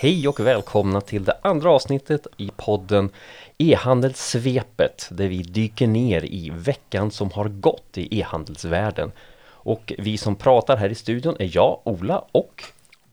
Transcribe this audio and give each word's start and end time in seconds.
Hej 0.00 0.28
och 0.28 0.40
välkomna 0.40 1.00
till 1.00 1.24
det 1.24 1.36
andra 1.42 1.70
avsnittet 1.70 2.26
i 2.36 2.50
podden 2.56 3.10
E-handelssvepet 3.58 5.08
där 5.10 5.28
vi 5.28 5.42
dyker 5.42 5.86
ner 5.86 6.24
i 6.24 6.50
veckan 6.54 7.10
som 7.10 7.30
har 7.30 7.48
gått 7.48 7.98
i 7.98 8.20
e-handelsvärlden. 8.20 9.12
Och 9.46 9.92
vi 9.98 10.18
som 10.18 10.36
pratar 10.36 10.76
här 10.76 10.88
i 10.88 10.94
studion 10.94 11.36
är 11.38 11.50
jag, 11.52 11.80
Ola 11.84 12.24
och 12.32 12.64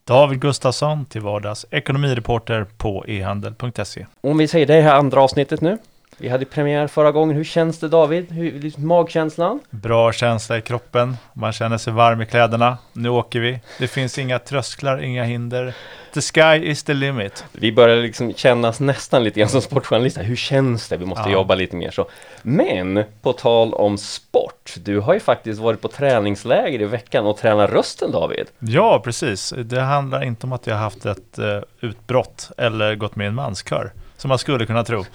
David 0.04 0.42
Gustafsson 0.42 1.06
till 1.06 1.21
vardags 1.21 1.66
ekonomireporter 1.71 2.66
på 2.78 3.06
ehandel.se. 3.08 4.06
Om 4.22 4.38
vi 4.38 4.48
säger 4.48 4.66
det 4.66 4.82
här 4.82 4.96
andra 4.96 5.22
avsnittet 5.22 5.62
nu. 5.62 5.78
Vi 6.18 6.29
hade 6.29 6.45
premiär 6.45 6.88
förra 6.88 7.11
gången. 7.11 7.36
Hur 7.38 7.43
känns 7.43 7.79
det 7.79 7.88
David? 7.88 8.32
Hur, 8.32 8.52
liksom 8.59 8.88
magkänslan? 8.88 9.59
Bra 9.70 10.11
känsla 10.11 10.57
i 10.57 10.61
kroppen. 10.61 11.18
Man 11.34 11.52
känner 11.54 11.77
sig 11.77 11.93
varm 11.93 12.21
i 12.21 12.25
kläderna. 12.25 12.77
Nu 12.93 13.09
åker 13.09 13.39
vi. 13.39 13.59
Det 13.79 13.88
finns 13.88 14.18
inga 14.20 14.39
trösklar, 14.39 15.04
inga 15.04 15.23
hinder. 15.23 15.73
The 16.14 16.21
sky 16.21 16.65
is 16.65 16.83
the 16.83 16.93
limit. 16.93 17.46
Vi 17.51 17.71
börjar 17.71 17.96
liksom 17.97 18.33
kännas 18.33 18.79
nästan 18.79 19.23
lite 19.23 19.39
grann 19.39 19.50
som 19.50 19.61
sportjournalister. 19.61 20.23
Hur 20.23 20.36
känns 20.36 20.89
det? 20.89 20.97
Vi 20.97 21.06
måste 21.06 21.29
Ja. 21.29 21.33
jobba 21.33 21.56
lite 21.56 21.75
mer 21.75 21.92
så. 21.92 22.07
Men 22.42 23.04
på 23.21 23.34
tal 23.34 23.73
om 23.73 23.97
sport. 23.97 24.73
Du 24.78 25.00
har 25.00 25.14
ju 25.14 25.20
faktiskt 25.20 25.61
varit 25.61 25.82
på 25.82 25.87
träningsläger 25.87 26.82
i 26.82 26.86
veckan 26.86 27.25
och 27.25 27.37
tränat 27.37 27.70
rösten 27.70 28.11
David. 28.11 28.47
Ja, 28.59 29.01
precis. 29.04 29.54
Det 29.57 29.82
handlar 29.82 30.23
inte 30.23 30.47
om 30.47 30.54
att 30.54 30.68
jag 30.68 30.75
har 30.75 30.82
haft 30.82 31.06
ett 31.06 31.39
eh, 31.39 31.59
utbrott 31.82 32.52
eller 32.58 32.95
gått 32.95 33.16
med 33.16 33.25
i 33.25 33.28
en 33.28 33.36
manskör, 33.36 33.92
som 34.17 34.30
man 34.30 34.38
skulle 34.39 34.66
kunna 34.66 34.84
tro. 34.84 35.06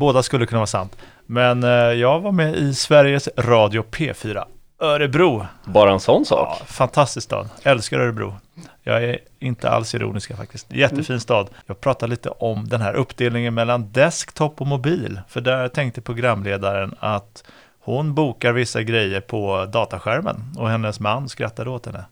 Båda 0.00 0.22
skulle 0.22 0.46
kunna 0.46 0.58
vara 0.58 0.66
sant. 0.66 0.96
Men 1.26 1.64
eh, 1.64 1.70
jag 1.70 2.20
var 2.20 2.32
med 2.32 2.56
i 2.56 2.74
Sveriges 2.74 3.28
Radio 3.36 3.84
P4 3.90 4.44
Örebro. 4.80 5.46
Bara 5.64 5.92
en 5.92 6.00
sån 6.00 6.24
sak. 6.24 6.58
Ja, 6.60 6.64
fantastisk 6.66 7.24
stad. 7.24 7.48
Älskar 7.62 7.98
Örebro. 7.98 8.34
Jag 8.82 9.04
är 9.04 9.18
inte 9.38 9.70
alls 9.70 9.94
ironisk 9.94 10.36
faktiskt. 10.36 10.72
Jättefin 10.72 11.20
stad. 11.20 11.48
Jag 11.66 11.80
pratar 11.80 12.08
lite 12.08 12.28
om 12.28 12.68
den 12.68 12.80
här 12.80 12.94
uppdelningen 12.94 13.54
mellan 13.54 13.92
desktop 13.92 14.60
och 14.60 14.66
mobil. 14.66 15.20
För 15.28 15.40
där 15.40 15.68
tänkte 15.68 16.00
programledaren 16.00 16.94
att 17.00 17.44
hon 17.80 18.14
bokar 18.14 18.52
vissa 18.52 18.82
grejer 18.82 19.20
på 19.20 19.66
dataskärmen 19.72 20.54
och 20.58 20.70
hennes 20.70 21.00
man 21.00 21.28
skrattade 21.28 21.70
åt 21.70 21.86
henne. 21.86 22.04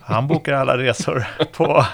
Han 0.00 0.28
bokar 0.28 0.52
alla 0.52 0.78
resor 0.78 1.26
på 1.52 1.86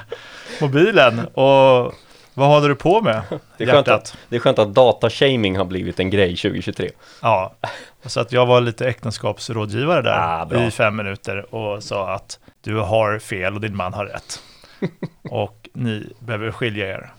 mobilen 0.60 1.26
och 1.26 1.94
vad 2.34 2.48
håller 2.48 2.68
du 2.68 2.74
på 2.74 3.02
med? 3.02 3.22
Det 3.56 3.64
är, 3.64 3.72
skönt 3.72 3.88
att, 3.88 4.16
det 4.28 4.36
är 4.36 4.40
skönt 4.40 4.58
att 4.58 4.74
datashaming 4.74 5.56
har 5.56 5.64
blivit 5.64 6.00
en 6.00 6.10
grej 6.10 6.36
2023. 6.36 6.90
Ja, 7.22 7.54
så 8.06 8.20
att 8.20 8.32
jag 8.32 8.46
var 8.46 8.60
lite 8.60 8.88
äktenskapsrådgivare 8.88 10.02
där 10.02 10.18
Ah, 10.18 10.66
i 10.66 10.70
fem 10.70 10.96
minuter 10.96 11.54
och 11.54 11.82
sa 11.82 12.10
att 12.10 12.38
du 12.60 12.76
har 12.76 13.18
fel 13.18 13.54
och 13.54 13.60
din 13.60 13.76
man 13.76 13.94
har 13.94 14.06
rätt. 14.06 14.42
och 15.30 15.68
ni 15.72 16.12
behöver 16.18 16.50
skilja 16.50 16.88
er. 16.88 17.12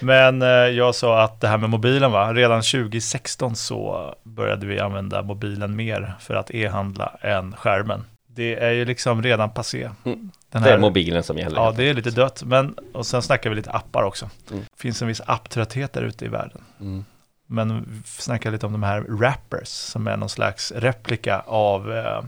Men 0.00 0.42
eh, 0.42 0.48
jag 0.48 0.94
sa 0.94 1.22
att 1.22 1.40
det 1.40 1.48
här 1.48 1.58
med 1.58 1.70
mobilen 1.70 2.12
va, 2.12 2.32
redan 2.32 2.62
2016 2.62 3.56
så 3.56 4.14
började 4.22 4.66
vi 4.66 4.80
använda 4.80 5.22
mobilen 5.22 5.76
mer 5.76 6.14
för 6.20 6.34
att 6.34 6.50
e-handla 6.50 7.16
än 7.20 7.56
skärmen. 7.56 8.04
Det 8.40 8.54
är 8.54 8.70
ju 8.70 8.84
liksom 8.84 9.22
redan 9.22 9.50
passé. 9.50 9.90
Mm. 10.04 10.30
Den 10.50 10.62
Det 10.62 10.70
är 10.72 10.78
mobilen 10.78 11.22
som 11.22 11.38
gäller. 11.38 11.56
Ja, 11.56 11.72
det 11.76 11.88
är 11.88 11.94
lite 11.94 12.10
dött. 12.10 12.42
Men, 12.46 12.74
och 12.92 13.06
sen 13.06 13.22
snackar 13.22 13.50
vi 13.50 13.56
lite 13.56 13.70
appar 13.70 14.02
också. 14.02 14.30
Mm. 14.50 14.64
finns 14.76 15.02
en 15.02 15.08
viss 15.08 15.20
apptrötthet 15.26 15.92
där 15.92 16.02
ute 16.02 16.24
i 16.24 16.28
världen. 16.28 16.60
Mm. 16.80 17.04
Men 17.46 17.84
vi 17.90 18.02
snackar 18.22 18.50
lite 18.50 18.66
om 18.66 18.72
de 18.72 18.82
här 18.82 19.00
rappers 19.20 19.68
som 19.68 20.06
är 20.06 20.16
någon 20.16 20.28
slags 20.28 20.72
replika 20.72 21.40
av 21.40 21.92
eh, 21.92 22.22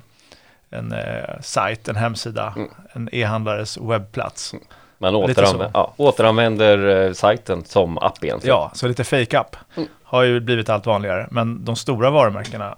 en 0.70 0.92
eh, 0.92 1.40
sajt, 1.40 1.88
en 1.88 1.96
hemsida, 1.96 2.52
Mm. 2.56 2.68
en 2.92 3.08
e-handlares 3.12 3.78
webbplats. 3.78 4.55
Man 4.98 5.14
Lite 5.14 5.33
återanvänder, 5.33 5.70
ja, 5.74 5.94
återanvänder 5.96 7.06
eh, 7.06 7.12
sajten 7.12 7.64
som 7.64 7.98
app 7.98 8.24
egentligen. 8.24 8.56
Ja, 8.56 8.70
så 8.74 8.88
lite 8.88 9.05
fake-app 9.05 9.56
Mm. 9.77 9.89
har 10.02 10.23
ju 10.23 10.40
blivit 10.40 10.68
allt 10.68 10.86
vanligare. 10.86 11.29
Men 11.30 11.64
de 11.64 11.77
stora 11.77 12.11
varumärkena, 12.11 12.77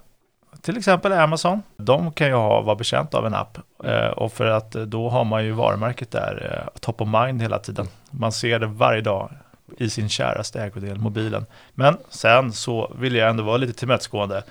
till 0.65 0.77
exempel 0.77 1.13
Amazon, 1.13 1.63
de 1.77 2.11
kan 2.11 2.27
ju 2.27 2.33
ha, 2.33 2.61
vara 2.61 2.75
bekänt 2.75 3.13
av 3.13 3.25
en 3.25 3.33
app. 3.33 3.57
Eh, 3.83 4.07
och 4.07 4.33
för 4.33 4.45
att 4.45 4.75
eh, 4.75 4.81
då 4.81 5.09
har 5.09 5.23
man 5.23 5.45
ju 5.45 5.51
varumärket 5.51 6.11
där 6.11 6.51
eh, 6.51 6.79
top 6.79 7.01
of 7.01 7.07
mind 7.07 7.41
hela 7.41 7.59
tiden. 7.59 7.87
Man 8.11 8.31
ser 8.31 8.59
det 8.59 8.67
varje 8.67 9.01
dag 9.01 9.31
i 9.77 9.89
sin 9.89 10.09
käraste 10.09 10.61
ägodel, 10.61 10.97
mobilen. 10.97 11.45
Men 11.73 11.97
sen 12.09 12.53
så 12.53 12.91
vill 12.99 13.15
jag 13.15 13.29
ändå 13.29 13.43
vara 13.43 13.57
lite 13.57 13.73
tillmötesgående 13.73 14.43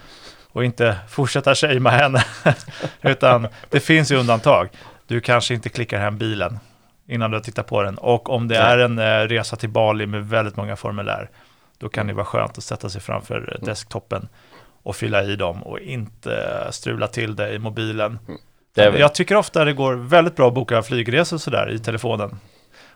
och 0.52 0.64
inte 0.64 0.96
fortsätta 1.08 1.54
shamea 1.54 1.92
henne. 1.92 2.24
Utan 3.02 3.48
det 3.70 3.80
finns 3.80 4.12
ju 4.12 4.16
undantag. 4.16 4.68
Du 5.06 5.20
kanske 5.20 5.54
inte 5.54 5.68
klickar 5.68 5.98
hem 5.98 6.18
bilen 6.18 6.58
innan 7.06 7.30
du 7.30 7.36
har 7.36 7.42
tittat 7.42 7.66
på 7.66 7.82
den. 7.82 7.98
Och 7.98 8.30
om 8.30 8.48
det 8.48 8.56
är 8.56 8.78
en 8.78 8.98
eh, 8.98 9.28
resa 9.28 9.56
till 9.56 9.70
Bali 9.70 10.06
med 10.06 10.28
väldigt 10.28 10.56
många 10.56 10.76
formulär, 10.76 11.30
då 11.78 11.88
kan 11.88 12.06
det 12.06 12.12
vara 12.12 12.26
skönt 12.26 12.58
att 12.58 12.64
sätta 12.64 12.88
sig 12.88 13.00
framför 13.00 13.56
eh, 13.58 13.64
desktopen 13.66 14.28
och 14.84 14.96
fylla 14.96 15.22
i 15.24 15.36
dem 15.36 15.62
och 15.62 15.78
inte 15.78 16.66
strula 16.70 17.06
till 17.06 17.36
det 17.36 17.52
i 17.54 17.58
mobilen. 17.58 18.18
Väl, 18.76 18.98
Jag 19.00 19.14
tycker 19.14 19.36
ofta 19.36 19.64
det 19.64 19.72
går 19.72 19.94
väldigt 19.94 20.36
bra 20.36 20.48
att 20.48 20.54
boka 20.54 20.82
flygresor 20.82 21.38
sådär 21.38 21.70
i 21.70 21.78
telefonen. 21.78 22.40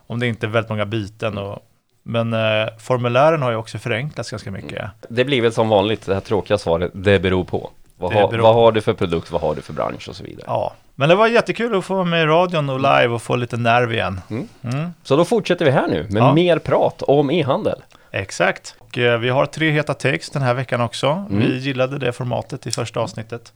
Om 0.06 0.20
det 0.20 0.26
inte 0.26 0.46
är 0.46 0.48
väldigt 0.48 0.70
många 0.70 0.86
byten. 0.86 1.38
Och, 1.38 1.58
men 2.02 2.32
eh, 2.32 2.68
formulären 2.78 3.42
har 3.42 3.50
ju 3.50 3.56
också 3.56 3.78
förenklats 3.78 4.30
ganska 4.30 4.50
mycket. 4.50 4.90
det 5.08 5.24
blir 5.24 5.42
väl 5.42 5.52
som 5.52 5.68
vanligt 5.68 6.06
det 6.06 6.14
här 6.14 6.20
tråkiga 6.20 6.58
svaret, 6.58 6.90
det 6.94 7.18
beror 7.18 7.44
på. 7.44 7.70
Vad, 7.96 8.12
Det 8.12 8.20
har, 8.20 8.28
beror 8.30 8.42
vad 8.42 8.54
på. 8.54 8.60
har 8.60 8.72
du 8.72 8.80
för 8.80 8.92
produkt, 8.94 9.30
vad 9.30 9.40
har 9.40 9.54
du 9.54 9.62
för 9.62 9.72
bransch 9.72 10.08
och 10.08 10.16
så 10.16 10.24
vidare. 10.24 10.44
Ja, 10.46 10.74
men 10.98 11.08
det 11.08 11.14
var 11.14 11.26
jättekul 11.26 11.76
att 11.78 11.84
få 11.84 11.94
vara 11.94 12.04
med 12.04 12.22
i 12.22 12.26
radion 12.26 12.70
och 12.70 12.78
live 12.78 13.08
och 13.08 13.22
få 13.22 13.36
lite 13.36 13.56
nerv 13.56 13.92
igen. 13.92 14.20
Mm. 14.30 14.48
Mm. 14.62 14.90
Så 15.02 15.16
då 15.16 15.24
fortsätter 15.24 15.64
vi 15.64 15.70
här 15.70 15.86
nu 15.88 16.06
med 16.10 16.22
Ja. 16.22 16.34
mer 16.34 16.58
prat 16.58 17.02
om 17.02 17.30
e-handel. 17.30 17.82
Exakt. 18.10 18.74
Och 18.78 18.98
eh, 18.98 19.18
vi 19.18 19.28
har 19.28 19.46
tre 19.46 19.70
heta 19.70 19.94
takes 19.94 20.30
den 20.30 20.42
här 20.42 20.54
veckan 20.54 20.80
också. 20.80 21.06
Mm. 21.06 21.38
Vi 21.38 21.58
gillade 21.58 21.98
det 21.98 22.12
formatet 22.12 22.66
i 22.66 22.70
första 22.70 23.00
avsnittet. 23.00 23.52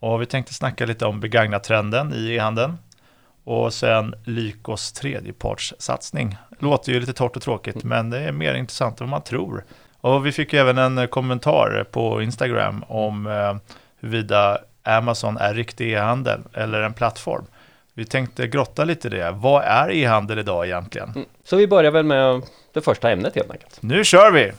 Och 0.00 0.22
vi 0.22 0.26
tänkte 0.26 0.54
snacka 0.54 0.86
lite 0.86 1.06
om 1.06 1.20
begagnat-trenden 1.20 2.12
i 2.14 2.34
e-handeln. 2.34 2.78
Och 3.44 3.72
sen 3.74 4.14
Lykos 4.24 4.92
tredjepartssatsning. 4.92 6.36
Låter 6.58 6.92
ju 6.92 7.00
lite 7.00 7.12
torrt 7.12 7.36
och 7.36 7.42
tråkigt, 7.42 7.84
men 7.84 8.10
det 8.10 8.18
är 8.18 8.32
mer 8.32 8.54
intressant 8.54 9.00
än 9.00 9.06
vad 9.06 9.10
man 9.10 9.22
tror. 9.22 9.64
Och 10.00 10.26
vi 10.26 10.32
fick 10.32 10.54
även 10.54 10.78
en 10.78 10.98
eh, 10.98 11.06
kommentar 11.06 11.84
på 11.90 12.22
Instagram 12.22 12.84
om 12.88 13.26
eh, 13.26 13.56
huruvida 14.00 14.58
Amazon 14.82 15.36
är 15.36 15.54
riktig 15.54 15.92
e-handel 15.92 16.40
eller 16.54 16.82
en 16.82 16.92
plattform. 16.92 17.44
Vi 17.94 18.04
tänkte 18.04 18.46
grotta 18.46 18.84
lite 18.84 19.08
i 19.08 19.10
det. 19.10 19.30
Vad 19.30 19.62
är 19.64 19.90
e-handel 19.90 20.38
idag 20.38 20.66
egentligen? 20.66 21.08
Mm. 21.10 21.24
Så 21.44 21.56
vi 21.56 21.66
börjar 21.66 21.90
väl 21.90 22.04
med 22.04 22.42
det 22.74 22.80
första 22.80 23.10
ämnet 23.10 23.34
helt 23.34 23.50
enkelt. 23.50 23.78
Nu 23.82 24.04
kör 24.04 24.30
vi! 24.30 24.52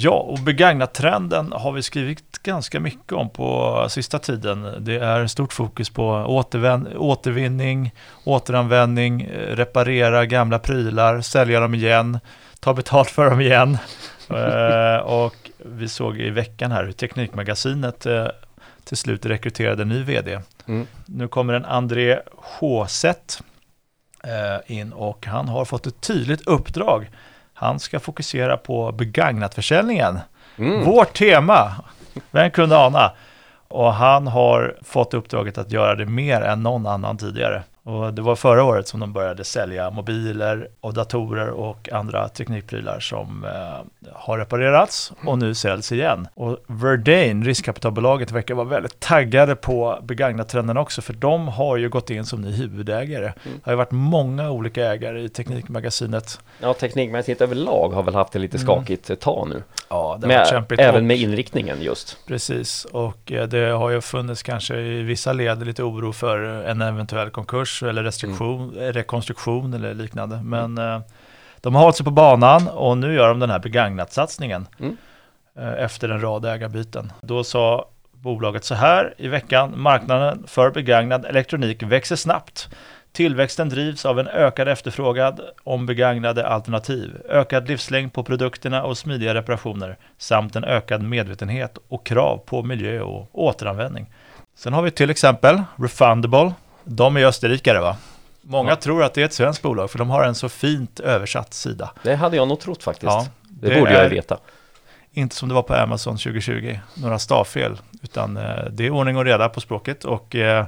Ja, 0.00 0.10
och 0.10 0.38
begagnat-trenden 0.38 1.52
har 1.52 1.72
vi 1.72 1.82
skrivit 1.82 2.42
ganska 2.42 2.80
mycket 2.80 3.12
om 3.12 3.30
på 3.30 3.86
sista 3.88 4.18
tiden. 4.18 4.74
Det 4.78 4.94
är 4.94 5.26
stort 5.26 5.52
fokus 5.52 5.90
på 5.90 6.02
återvän- 6.12 6.96
återvinning, 6.96 7.94
återanvändning, 8.24 9.28
reparera 9.32 10.26
gamla 10.26 10.58
prylar, 10.58 11.20
sälja 11.20 11.60
dem 11.60 11.74
igen, 11.74 12.18
ta 12.60 12.74
betalt 12.74 13.10
för 13.10 13.30
dem 13.30 13.40
igen. 13.40 13.78
Eh, 14.30 14.96
och 14.96 15.34
vi 15.58 15.88
såg 15.88 16.18
i 16.18 16.30
veckan 16.30 16.72
här 16.72 16.84
hur 16.84 16.92
Teknikmagasinet 16.92 18.06
eh, 18.06 18.26
till 18.88 18.96
slut 18.96 19.26
rekryterade 19.26 19.82
en 19.82 19.88
ny 19.88 20.02
vd. 20.02 20.40
Mm. 20.66 20.86
Nu 21.06 21.28
kommer 21.28 21.54
en 21.54 21.64
André 21.64 22.20
Håset 22.36 23.42
eh, 24.24 24.76
in 24.78 24.92
och 24.92 25.26
han 25.26 25.48
har 25.48 25.64
fått 25.64 25.86
ett 25.86 26.00
tydligt 26.00 26.46
uppdrag. 26.46 27.10
Han 27.54 27.80
ska 27.80 28.00
fokusera 28.00 28.56
på 28.56 28.92
begagnatförsäljningen. 28.92 30.18
Mm. 30.56 30.84
Vårt 30.84 31.16
tema, 31.16 31.84
vem 32.30 32.50
kunde 32.50 32.78
ana? 32.78 33.12
Och 33.68 33.94
han 33.94 34.26
har 34.26 34.76
fått 34.82 35.14
uppdraget 35.14 35.58
att 35.58 35.72
göra 35.72 35.94
det 35.94 36.06
mer 36.06 36.40
än 36.40 36.62
någon 36.62 36.86
annan 36.86 37.16
tidigare. 37.16 37.62
Och 37.88 38.14
det 38.14 38.22
var 38.22 38.36
förra 38.36 38.64
året 38.64 38.88
som 38.88 39.00
de 39.00 39.12
började 39.12 39.44
sälja 39.44 39.90
mobiler 39.90 40.68
och 40.80 40.94
datorer 40.94 41.50
och 41.50 41.88
andra 41.92 42.28
teknikprylar 42.28 43.00
som 43.00 43.44
eh, 43.44 44.10
har 44.12 44.38
reparerats 44.38 45.12
och 45.26 45.38
nu 45.38 45.54
säljs 45.54 45.92
igen. 45.92 46.28
Och 46.34 46.56
Verdane, 46.66 47.44
riskkapitalbolaget, 47.44 48.32
verkar 48.32 48.54
vara 48.54 48.66
väldigt 48.66 49.00
taggade 49.00 49.56
på 49.56 49.98
begagnat-trenden 50.02 50.76
också, 50.76 51.02
för 51.02 51.12
de 51.12 51.48
har 51.48 51.76
ju 51.76 51.88
gått 51.88 52.10
in 52.10 52.24
som 52.24 52.40
ny 52.42 52.50
huvudägare. 52.52 53.24
Mm. 53.24 53.34
Det 53.42 53.60
har 53.62 53.72
ju 53.72 53.76
varit 53.76 53.90
många 53.90 54.50
olika 54.50 54.84
ägare 54.92 55.20
i 55.20 55.28
Teknikmagasinet. 55.28 56.40
Ja, 56.60 56.74
Teknikmagasinet 56.74 57.40
överlag 57.40 57.88
har 57.90 58.02
väl 58.02 58.14
haft 58.14 58.32
det 58.32 58.38
lite 58.38 58.56
Mm. 58.56 58.66
skakigt 58.66 59.10
ett 59.10 59.20
tag 59.20 59.48
nu. 59.48 59.62
Ja, 59.90 59.96
det 60.20 60.26
har 60.26 60.34
varit 60.34 60.38
Med, 60.38 60.46
kämpigt. 60.46 60.80
även 60.80 61.06
med 61.06 61.16
inriktningen 61.16 61.82
just. 61.82 62.18
Precis, 62.26 62.84
och 62.84 63.32
eh, 63.32 63.48
det 63.48 63.58
har 63.70 63.90
ju 63.90 64.00
funnits 64.00 64.42
kanske 64.42 64.76
i 64.76 65.02
vissa 65.02 65.32
led 65.32 65.66
lite 65.66 65.82
oro 65.82 66.12
för 66.12 66.38
en 66.42 66.82
eventuell 66.82 67.30
konkurs 67.30 67.82
eller 67.82 68.02
restriktion, 68.02 68.70
Mm. 68.78 68.92
rekonstruktion 68.92 69.74
eller 69.74 69.94
liknande. 69.94 70.40
Men 70.44 70.78
eh, 70.78 71.00
de 71.60 71.74
har 71.74 71.82
hållit 71.82 71.96
sig 71.96 72.04
på 72.04 72.10
banan 72.10 72.68
och 72.68 72.98
nu 72.98 73.14
gör 73.14 73.28
de 73.28 73.38
den 73.40 73.50
här 73.50 73.58
begagnat-satsningen 73.58 74.66
Mm. 74.80 74.96
eh, 75.58 75.84
efter 75.84 76.08
en 76.08 76.20
rad 76.20 76.44
ägarbyten. 76.44 77.12
Då 77.20 77.44
sa 77.44 77.88
bolaget 78.12 78.64
så 78.64 78.74
här 78.74 79.14
i 79.18 79.28
veckan, 79.28 79.72
marknaden 79.80 80.44
för 80.46 80.70
begagnad 80.70 81.24
elektronik 81.26 81.82
växer 81.82 82.16
snabbt. 82.16 82.68
Tillväxten 83.18 83.68
drivs 83.68 84.06
av 84.06 84.20
en 84.20 84.28
ökad 84.28 84.68
efterfrågan 84.68 85.40
om 85.64 85.86
begagnade 85.86 86.46
alternativ, 86.46 87.16
ökad 87.28 87.68
livslängd 87.68 88.12
på 88.12 88.24
produkterna 88.24 88.84
och 88.84 88.98
smidiga 88.98 89.34
reparationer 89.34 89.96
samt 90.18 90.56
en 90.56 90.64
ökad 90.64 91.02
medvetenhet 91.02 91.78
och 91.88 92.06
krav 92.06 92.38
på 92.46 92.62
miljö 92.62 93.00
och 93.00 93.28
återanvändning. 93.32 94.06
Sen 94.56 94.72
har 94.72 94.82
vi 94.82 94.90
till 94.90 95.10
exempel 95.10 95.62
Refundable. 95.76 96.52
De 96.84 97.16
är 97.16 97.24
österrikare 97.24 97.80
va? 97.80 97.96
Många 98.42 98.70
ja. 98.70 98.76
tror 98.76 99.04
att 99.04 99.14
det 99.14 99.20
är 99.20 99.24
ett 99.24 99.34
svenskt 99.34 99.62
bolag 99.62 99.90
för 99.90 99.98
de 99.98 100.10
har 100.10 100.24
en 100.24 100.34
så 100.34 100.48
fint 100.48 101.00
översatt 101.00 101.54
sida. 101.54 101.90
Det 102.02 102.14
hade 102.14 102.36
jag 102.36 102.48
nog 102.48 102.60
trott 102.60 102.82
faktiskt. 102.82 103.12
Ja, 103.12 103.26
det, 103.42 103.68
det 103.68 103.80
borde 103.80 103.92
jag 103.92 104.08
veta. 104.08 104.38
Inte 105.12 105.36
som 105.36 105.48
det 105.48 105.54
var 105.54 105.62
på 105.62 105.74
Amazon 105.74 106.16
2020, 106.16 106.78
några 106.94 107.18
stavfel, 107.18 107.78
utan 108.02 108.36
eh, 108.36 108.64
det 108.70 108.86
är 108.86 108.90
ordning 108.90 109.16
och 109.16 109.24
reda 109.24 109.48
på 109.48 109.60
språket 109.60 110.04
och 110.04 110.36
eh, 110.36 110.66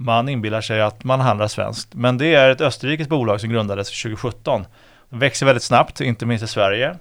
man 0.00 0.28
inbillar 0.28 0.60
sig 0.60 0.80
att 0.80 1.04
man 1.04 1.20
handlar 1.20 1.48
svenskt. 1.48 1.94
Men 1.94 2.18
det 2.18 2.34
är 2.34 2.50
ett 2.50 2.60
österrikiskt 2.60 3.10
bolag 3.10 3.40
som 3.40 3.50
grundades 3.50 4.02
2017. 4.02 4.64
De 5.10 5.18
växer 5.18 5.46
väldigt 5.46 5.62
snabbt, 5.62 6.00
inte 6.00 6.26
minst 6.26 6.44
i 6.44 6.46
Sverige. 6.46 6.96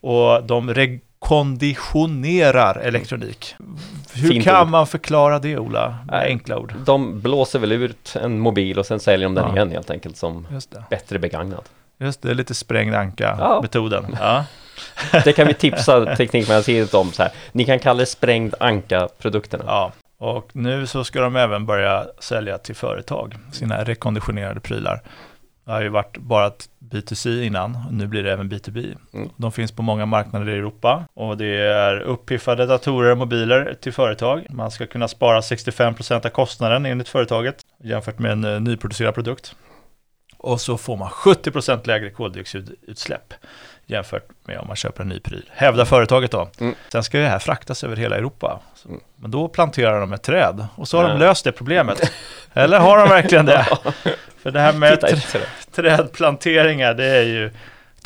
Och 0.00 0.44
de 0.44 0.74
rekonditionerar 0.74 2.76
elektronik. 2.76 3.54
Hur 4.12 4.28
Fint 4.28 4.44
kan 4.44 4.62
ord. 4.62 4.68
man 4.68 4.86
förklara 4.86 5.38
det 5.38 5.58
Ola, 5.58 5.88
med 5.88 5.98
Nej, 6.10 6.28
enkla 6.28 6.58
ord? 6.58 6.74
De 6.84 7.20
blåser 7.20 7.58
väl 7.58 7.72
ut 7.72 8.16
en 8.22 8.40
mobil 8.40 8.78
och 8.78 8.86
sen 8.86 9.00
säljer 9.00 9.28
de 9.28 9.34
den 9.34 9.48
ja. 9.48 9.54
igen 9.54 9.70
helt 9.70 9.90
enkelt 9.90 10.16
som 10.16 10.46
bättre 10.90 11.18
begagnad. 11.18 11.64
Just 11.98 12.22
det, 12.22 12.34
lite 12.34 12.54
sprängd 12.54 12.94
anka-metoden. 12.94 14.16
Ja. 14.20 14.44
Ja. 15.12 15.20
det 15.24 15.32
kan 15.32 15.46
vi 15.46 15.54
tipsa 15.54 16.16
Teknikmagasinet 16.16 16.94
om 16.94 17.12
så 17.12 17.22
här. 17.22 17.32
Ni 17.52 17.64
kan 17.64 17.78
kalla 17.78 18.00
det 18.00 18.06
sprängd 18.06 18.54
anka-produkterna. 18.60 19.64
Ja, 19.66 19.92
och 20.24 20.56
nu 20.56 20.86
så 20.86 21.04
ska 21.04 21.20
de 21.20 21.36
även 21.36 21.66
börja 21.66 22.06
sälja 22.18 22.58
till 22.58 22.74
företag, 22.74 23.34
sina 23.52 23.84
rekonditionerade 23.84 24.60
prylar. 24.60 25.02
Det 25.64 25.72
har 25.72 25.82
ju 25.82 25.88
varit 25.88 26.18
bara 26.18 26.46
ett 26.46 26.68
B2C 26.78 27.42
innan, 27.42 27.78
nu 27.90 28.06
blir 28.06 28.22
det 28.22 28.32
även 28.32 28.50
B2B. 28.50 28.96
Mm. 29.14 29.28
De 29.36 29.52
finns 29.52 29.72
på 29.72 29.82
många 29.82 30.06
marknader 30.06 30.48
i 30.48 30.52
Europa 30.52 31.04
och 31.14 31.36
det 31.36 31.56
är 31.56 32.00
uppiffade 32.00 32.66
datorer 32.66 33.10
och 33.10 33.18
mobiler 33.18 33.76
till 33.80 33.92
företag. 33.92 34.46
Man 34.50 34.70
ska 34.70 34.86
kunna 34.86 35.08
spara 35.08 35.40
65% 35.40 36.26
av 36.26 36.30
kostnaden 36.30 36.86
enligt 36.86 37.08
företaget 37.08 37.56
jämfört 37.82 38.18
med 38.18 38.32
en 38.32 38.44
eh, 38.44 38.60
nyproducerad 38.60 39.14
produkt. 39.14 39.54
Och 40.38 40.60
så 40.60 40.78
får 40.78 40.96
man 40.96 41.08
70% 41.08 41.86
lägre 41.86 42.10
koldioxidutsläpp 42.10 43.34
jämfört 43.86 44.28
med 44.44 44.58
om 44.58 44.66
man 44.66 44.76
köper 44.76 45.02
en 45.02 45.08
ny 45.08 45.20
pryl. 45.20 45.50
Hävdar 45.52 45.84
företaget 45.84 46.30
då. 46.30 46.48
Mm. 46.60 46.74
Sen 46.92 47.04
ska 47.04 47.18
det 47.18 47.28
här 47.28 47.38
fraktas 47.38 47.84
över 47.84 47.96
hela 47.96 48.16
Europa. 48.16 48.60
Mm. 48.88 49.00
Men 49.16 49.30
då 49.30 49.48
planterar 49.48 50.00
de 50.00 50.12
ett 50.12 50.22
träd 50.22 50.66
och 50.76 50.88
så 50.88 50.98
har 50.98 51.08
de 51.08 51.18
löst 51.18 51.44
det 51.44 51.52
problemet. 51.52 52.12
Eller 52.54 52.78
har 52.78 52.98
de 52.98 53.08
verkligen 53.08 53.46
det? 53.46 53.66
För 54.42 54.50
det 54.50 54.60
här 54.60 54.72
med 54.72 55.00
tr 55.00 55.38
trädplanteringar, 55.74 56.94
det 56.94 57.04
är 57.04 57.22
ju 57.22 57.50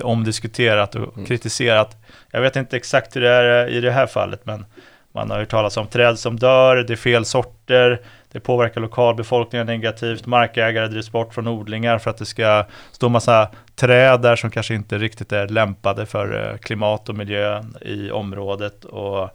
omdiskuterat 0.02 0.94
och 0.94 1.14
mm. 1.14 1.26
kritiserat. 1.26 1.96
Jag 2.30 2.40
vet 2.40 2.56
inte 2.56 2.76
exakt 2.76 3.16
hur 3.16 3.20
det 3.20 3.30
är 3.30 3.68
i 3.68 3.80
det 3.80 3.90
här 3.90 4.06
fallet, 4.06 4.40
men 4.46 4.64
man 5.12 5.30
har 5.30 5.38
hört 5.38 5.48
talas 5.48 5.76
om 5.76 5.86
träd 5.86 6.18
som 6.18 6.38
dör, 6.38 6.76
det 6.76 6.92
är 6.92 6.96
fel 6.96 7.24
sorter, 7.24 8.00
det 8.32 8.40
påverkar 8.40 8.80
lokalbefolkningen 8.80 9.66
negativt, 9.66 10.26
markägare 10.26 10.88
drivs 10.88 11.12
bort 11.12 11.34
från 11.34 11.48
odlingar 11.48 11.98
för 11.98 12.10
att 12.10 12.18
det 12.18 12.26
ska 12.26 12.64
stå 12.92 13.08
massa 13.08 13.48
träd 13.74 14.20
där 14.22 14.36
som 14.36 14.50
kanske 14.50 14.74
inte 14.74 14.98
riktigt 14.98 15.32
är 15.32 15.48
lämpade 15.48 16.06
för 16.06 16.50
eh, 16.50 16.58
klimat 16.58 17.08
och 17.08 17.14
miljö 17.14 17.62
i 17.80 18.10
området. 18.10 18.84
Och 18.84 19.30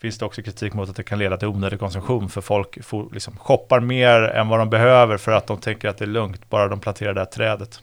finns 0.00 0.18
det 0.18 0.24
också 0.24 0.42
kritik 0.42 0.74
mot 0.74 0.88
att 0.88 0.96
det 0.96 1.02
kan 1.02 1.18
leda 1.18 1.36
till 1.36 1.48
onödig 1.48 1.80
konsumtion 1.80 2.28
för 2.28 2.40
folk 2.40 2.84
får, 2.84 3.08
liksom, 3.12 3.36
shoppar 3.36 3.80
mer 3.80 4.20
än 4.20 4.48
vad 4.48 4.58
de 4.58 4.70
behöver 4.70 5.16
för 5.16 5.32
att 5.32 5.46
de 5.46 5.58
tänker 5.58 5.88
att 5.88 5.98
det 5.98 6.04
är 6.04 6.06
lugnt 6.06 6.50
bara 6.50 6.68
de 6.68 6.80
planterar 6.80 7.14
det 7.14 7.20
här 7.20 7.26
trädet. 7.26 7.82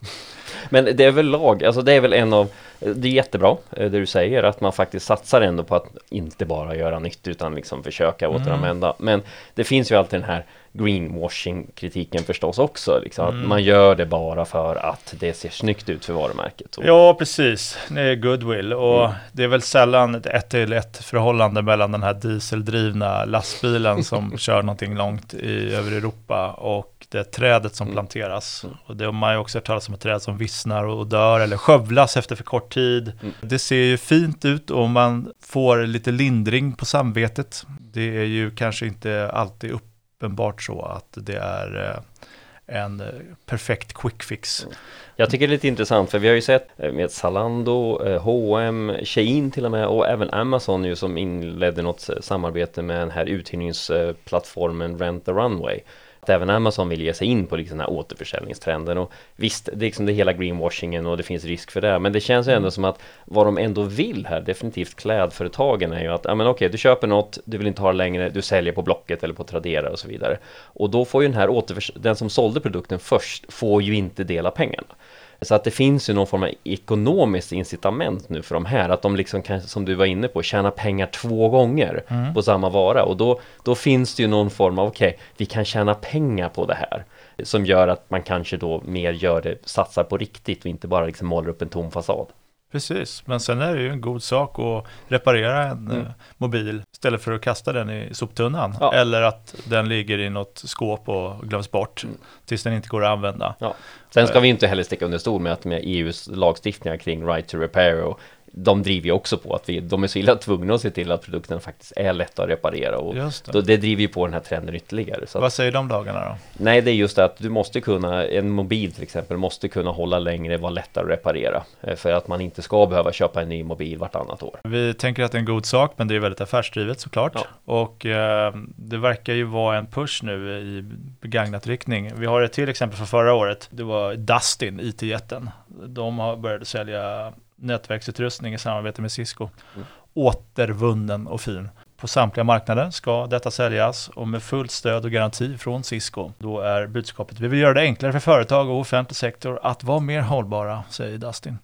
Men 0.69 0.85
det 0.85 1.03
är 1.03 1.11
väl 1.11 1.25
lag, 1.25 1.63
alltså 1.63 1.81
det 1.81 1.93
är 1.93 2.01
väl 2.01 2.13
en 2.13 2.33
av, 2.33 2.49
det 2.79 3.07
är 3.07 3.11
jättebra 3.11 3.57
eh, 3.71 3.89
det 3.91 3.99
du 3.99 4.05
säger 4.05 4.43
att 4.43 4.61
man 4.61 4.73
faktiskt 4.73 5.05
satsar 5.05 5.41
ändå 5.41 5.63
på 5.63 5.75
att 5.75 5.87
inte 6.09 6.45
bara 6.45 6.75
göra 6.75 6.99
nytt 6.99 7.27
utan 7.27 7.55
liksom 7.55 7.83
försöka 7.83 8.25
mm. 8.25 8.41
återanvända. 8.41 8.93
Men 8.97 9.21
det 9.53 9.63
finns 9.63 9.91
ju 9.91 9.95
alltid 9.95 10.19
den 10.19 10.29
här 10.29 10.45
greenwashing-kritiken 10.77 12.23
förstås 12.23 12.59
också. 12.59 12.99
Liksom, 13.03 13.27
mm. 13.27 13.41
Att 13.41 13.47
man 13.47 13.63
gör 13.63 13.95
det 13.95 14.05
bara 14.05 14.45
för 14.45 14.75
att 14.75 15.13
det 15.19 15.33
ser 15.33 15.49
snyggt 15.49 15.89
ut 15.89 16.05
för 16.05 16.13
varumärket. 16.13 16.77
Ja, 16.81 17.13
precis. 17.13 17.77
Det 17.89 18.01
är 18.01 18.15
goodwill 18.15 18.73
och 18.73 19.05
mm. 19.05 19.15
det 19.31 19.43
är 19.43 19.47
väl 19.47 19.61
sällan 19.61 20.15
ett 20.15 20.25
ett 20.25 20.49
till 20.49 20.73
ett 20.73 20.97
förhållande 20.97 21.61
mellan 21.61 21.91
den 21.91 22.03
här 22.03 22.13
dieseldrivna 22.13 23.25
lastbilen 23.25 24.03
som 24.03 24.37
kör 24.37 24.61
någonting 24.61 24.95
långt 24.95 25.33
i, 25.33 25.75
över 25.75 25.91
Europa 25.91 26.51
och 26.51 26.94
det 27.15 27.23
trädet 27.23 27.75
som 27.75 27.87
mm. 27.87 27.95
planteras. 27.95 28.63
Mm. 28.63 28.75
Och 28.85 28.97
det 28.97 29.05
har 29.05 29.11
man 29.11 29.33
ju 29.33 29.39
också 29.39 29.57
hört 29.57 29.65
talas 29.65 29.87
om 29.87 29.93
ett 29.93 30.01
träd 30.01 30.21
som 30.21 30.37
vissnar 30.37 30.83
och 30.83 31.07
dör 31.07 31.39
eller 31.39 31.57
skövlas 31.57 32.17
efter 32.17 32.35
för 32.35 32.43
kort 32.43 32.73
tid. 32.73 33.11
Mm. 33.21 33.33
Det 33.41 33.59
ser 33.59 33.75
ju 33.75 33.97
fint 33.97 34.45
ut 34.45 34.71
och 34.71 34.89
man 34.89 35.33
får 35.41 35.85
lite 35.85 36.11
lindring 36.11 36.73
på 36.73 36.85
samvetet. 36.85 37.65
Det 37.79 38.17
är 38.17 38.23
ju 38.23 38.51
kanske 38.51 38.87
inte 38.87 39.29
alltid 39.33 39.71
uppenbart 39.71 40.61
så 40.61 40.81
att 40.81 41.09
det 41.11 41.35
är 41.35 41.89
eh, 41.89 42.77
en 42.81 43.01
eh, 43.01 43.07
perfekt 43.45 43.93
quick 43.93 44.23
fix. 44.23 44.63
Mm. 44.63 44.75
Jag 45.15 45.29
tycker 45.29 45.47
det 45.47 45.51
är 45.51 45.55
lite 45.55 45.67
intressant 45.67 46.11
för 46.11 46.19
vi 46.19 46.27
har 46.27 46.35
ju 46.35 46.41
sett 46.41 46.67
eh, 46.77 46.91
med 46.91 47.11
Zalando, 47.11 47.99
H&M, 48.19 48.91
Shein 49.03 49.51
till 49.51 49.65
och 49.65 49.71
med 49.71 49.87
och 49.87 50.07
även 50.07 50.29
Amazon 50.29 50.85
ju 50.85 50.95
som 50.95 51.17
inledde 51.17 51.81
något 51.81 52.09
samarbete 52.21 52.81
med 52.81 52.99
den 52.99 53.11
här 53.11 53.25
uthyrningsplattformen 53.25 54.99
Rent 54.99 55.25
the 55.25 55.31
Runway 55.31 55.79
att 56.25 56.29
även 56.29 56.49
Amazon 56.49 56.89
vill 56.89 57.01
ge 57.01 57.13
sig 57.13 57.27
in 57.27 57.45
på 57.45 57.55
liksom 57.55 57.77
den 57.77 57.87
här 57.87 57.93
återförsäljningstrenden. 57.93 58.97
Och 58.97 59.11
visst, 59.35 59.65
det 59.73 59.85
är 59.85 59.87
liksom 59.87 60.05
det 60.05 60.13
hela 60.13 60.33
greenwashingen 60.33 61.05
och 61.05 61.17
det 61.17 61.23
finns 61.23 61.43
risk 61.43 61.71
för 61.71 61.81
det. 61.81 61.99
Men 61.99 62.13
det 62.13 62.19
känns 62.19 62.47
ju 62.47 62.51
ändå 62.51 62.57
mm. 62.65 62.71
som 62.71 62.85
att 62.85 62.99
vad 63.25 63.47
de 63.47 63.57
ändå 63.57 63.81
vill 63.81 64.25
här, 64.25 64.41
definitivt 64.41 64.95
klädföretagen 64.95 65.93
är 65.93 66.01
ju 66.01 66.07
att, 66.07 66.25
ja 66.25 66.35
men 66.35 66.47
okej, 66.47 66.69
du 66.69 66.77
köper 66.77 67.07
något, 67.07 67.37
du 67.45 67.57
vill 67.57 67.67
inte 67.67 67.81
ha 67.81 67.91
det 67.91 67.97
längre, 67.97 68.29
du 68.29 68.41
säljer 68.41 68.73
på 68.73 68.81
Blocket 68.81 69.23
eller 69.23 69.33
på 69.33 69.43
Tradera 69.43 69.89
och 69.89 69.99
så 69.99 70.07
vidare. 70.07 70.37
Och 70.63 70.89
då 70.89 71.05
får 71.05 71.23
ju 71.23 71.27
den 71.27 71.37
här 71.37 71.49
återförs 71.49 71.91
den 71.95 72.15
som 72.15 72.29
sålde 72.29 72.59
produkten 72.59 72.99
först 72.99 73.53
får 73.53 73.81
ju 73.81 73.95
inte 73.95 74.23
dela 74.23 74.51
pengarna 74.51 74.95
så 75.41 75.55
att 75.55 75.63
det 75.63 75.71
finns 75.71 76.09
ju 76.09 76.13
någon 76.13 76.27
form 76.27 76.43
av 76.43 76.49
ekonomiskt 76.63 77.51
incitament 77.51 78.29
nu 78.29 78.41
för 78.41 78.55
de 78.55 78.65
här, 78.65 78.89
att 78.89 79.01
de 79.01 79.15
liksom 79.15 79.41
kan, 79.41 79.61
som 79.61 79.85
du 79.85 79.95
var 79.95 80.05
inne 80.05 80.27
på, 80.27 80.43
tjäna 80.43 80.71
pengar 80.71 81.07
två 81.07 81.49
gånger 81.49 82.03
mm. 82.07 82.33
på 82.33 82.41
samma 82.41 82.69
vara. 82.69 83.03
Och 83.03 83.17
då, 83.17 83.39
då 83.63 83.75
finns 83.75 84.15
det 84.15 84.23
ju 84.23 84.27
någon 84.27 84.49
form 84.49 84.79
av, 84.79 84.87
okej, 84.87 85.07
okay, 85.07 85.19
vi 85.37 85.45
kan 85.45 85.65
tjäna 85.65 85.93
pengar 85.93 86.49
på 86.49 86.65
det 86.65 86.75
här. 86.75 87.05
Som 87.43 87.65
gör 87.65 87.87
att 87.87 88.09
man 88.09 88.21
kanske 88.21 88.57
då 88.57 88.81
mer 88.85 89.13
gör 89.13 89.41
det, 89.41 89.57
satsar 89.67 90.03
på 90.03 90.17
riktigt 90.17 90.59
och 90.59 90.65
inte 90.65 90.87
bara 90.87 91.05
liksom 91.05 91.27
målar 91.27 91.49
upp 91.49 91.61
en 91.61 91.69
tom 91.69 91.91
fasad. 91.91 92.27
Precis, 92.75 93.27
men 93.27 93.39
sen 93.39 93.61
är 93.61 93.75
det 93.75 93.81
ju 93.81 93.89
en 93.89 94.01
god 94.01 94.23
sak 94.23 94.59
att 94.59 94.85
reparera 95.07 95.63
en 95.63 95.71
mm. 95.71 96.01
Eh, 96.01 96.07
mobil 96.37 96.83
istället 96.91 97.21
för 97.21 97.31
att 97.31 97.41
kasta 97.41 97.73
den 97.73 97.89
i 97.89 98.09
soptunnan. 98.13 98.75
Ja. 98.79 98.93
Eller 98.93 99.21
att 99.21 99.55
den 99.65 99.89
ligger 99.89 100.19
i 100.19 100.29
något 100.29 100.61
skåp 100.65 101.09
och 101.09 101.47
glöms 101.47 101.71
bort 101.71 102.03
mm. 102.03 102.17
tills 102.45 102.63
den 102.63 102.73
inte 102.73 102.87
går 102.87 103.03
att 103.03 103.11
använda. 103.11 103.55
Ja. 103.59 103.75
Sen 104.09 104.27
ska 104.27 104.39
vi 104.39 104.47
inte 104.47 104.67
heller 104.67 104.83
sticka 104.83 105.05
under 105.05 105.17
stol 105.17 105.41
med 105.41 105.53
att 105.53 105.65
med 105.65 105.81
EUs 105.83 106.29
lagstiftningar 106.31 106.97
kring 106.97 107.27
right 107.27 107.47
to 107.47 107.57
repair 107.57 108.01
och 108.01 108.19
de 108.57 108.83
driver 108.83 109.05
ju 109.05 109.11
också 109.11 109.37
på 109.37 109.55
att 109.55 109.69
vi, 109.69 109.79
de 109.79 110.03
är 110.03 110.07
så 110.07 110.19
illa 110.19 110.35
tvungna 110.35 110.73
att 110.73 110.81
se 110.81 110.91
till 110.91 111.11
att 111.11 111.21
produkten 111.21 111.59
faktiskt 111.59 111.93
är 111.95 112.13
lätta 112.13 112.43
att 112.43 112.49
reparera 112.49 112.97
och 112.97 113.15
det. 113.15 113.51
Då, 113.51 113.61
det 113.61 113.77
driver 113.77 114.01
ju 114.01 114.07
på 114.07 114.25
den 114.25 114.33
här 114.33 114.39
trenden 114.39 114.75
ytterligare. 114.75 115.27
Så 115.27 115.39
Vad 115.39 115.53
säger 115.53 115.71
de 115.71 115.87
dagarna 115.87 116.29
då? 116.29 116.35
Nej, 116.57 116.81
det 116.81 116.91
är 116.91 116.95
just 116.95 117.15
det 117.15 117.25
att 117.25 117.37
du 117.37 117.49
måste 117.49 117.81
kunna, 117.81 118.25
en 118.25 118.49
mobil 118.49 118.91
till 118.91 119.03
exempel, 119.03 119.37
måste 119.37 119.67
kunna 119.67 119.91
hålla 119.91 120.19
längre, 120.19 120.57
vara 120.57 120.71
lättare 120.71 121.03
att 121.03 121.09
reparera. 121.09 121.63
Eh, 121.81 121.95
för 121.95 122.11
att 122.11 122.27
man 122.27 122.41
inte 122.41 122.61
ska 122.61 122.85
behöva 122.85 123.11
köpa 123.11 123.41
en 123.41 123.49
ny 123.49 123.63
mobil 123.63 123.97
vartannat 123.97 124.43
år. 124.43 124.59
Vi 124.63 124.93
tänker 124.93 125.23
att 125.23 125.31
det 125.31 125.37
är 125.37 125.39
en 125.39 125.45
god 125.45 125.65
sak, 125.65 125.93
men 125.97 126.07
det 126.07 126.15
är 126.15 126.19
väldigt 126.19 126.41
affärsdrivet 126.41 126.99
såklart. 126.99 127.31
Ja. 127.35 127.45
Och 127.65 128.05
eh, 128.05 128.53
det 128.75 128.97
verkar 128.97 129.33
ju 129.33 129.43
vara 129.43 129.77
en 129.77 129.87
push 129.87 130.23
nu 130.23 130.59
i 130.59 130.81
begagnat 131.21 131.67
riktning. 131.67 132.11
Vi 132.15 132.25
har 132.25 132.41
ett 132.41 132.53
till 132.53 132.69
exempel 132.69 132.97
för 132.97 133.05
förra 133.05 133.33
året. 133.33 133.67
Det 133.71 133.83
var 133.83 134.15
Dustin, 134.15 134.79
IT-jätten. 134.79 135.49
De 135.87 136.41
börjat 136.41 136.67
sälja 136.67 137.33
nätverksutrustning 137.65 138.53
i 138.53 138.57
samarbete 138.57 139.01
med 139.01 139.11
Cisco. 139.11 139.49
Mm. 139.75 139.87
Återvunnen 140.13 141.27
och 141.27 141.41
fin. 141.41 141.69
På 141.97 142.07
samtliga 142.07 142.43
marknader 142.43 142.89
ska 142.91 143.27
detta 143.27 143.51
säljas 143.51 144.09
och 144.09 144.27
med 144.27 144.43
fullt 144.43 144.71
stöd 144.71 145.05
och 145.05 145.11
garanti 145.11 145.57
från 145.57 145.83
Cisco. 145.83 146.31
Då 146.37 146.59
är 146.59 146.87
budskapet 146.87 147.39
vi 147.39 147.47
vill 147.47 147.59
göra 147.59 147.73
det 147.73 147.81
enklare 147.81 148.11
för 148.11 148.19
företag 148.19 148.69
och 148.69 148.79
offentlig 148.79 149.15
sektor 149.15 149.59
att 149.63 149.83
vara 149.83 149.99
mer 149.99 150.21
hållbara, 150.21 150.83
säger 150.89 151.17
Dustin. 151.17 151.57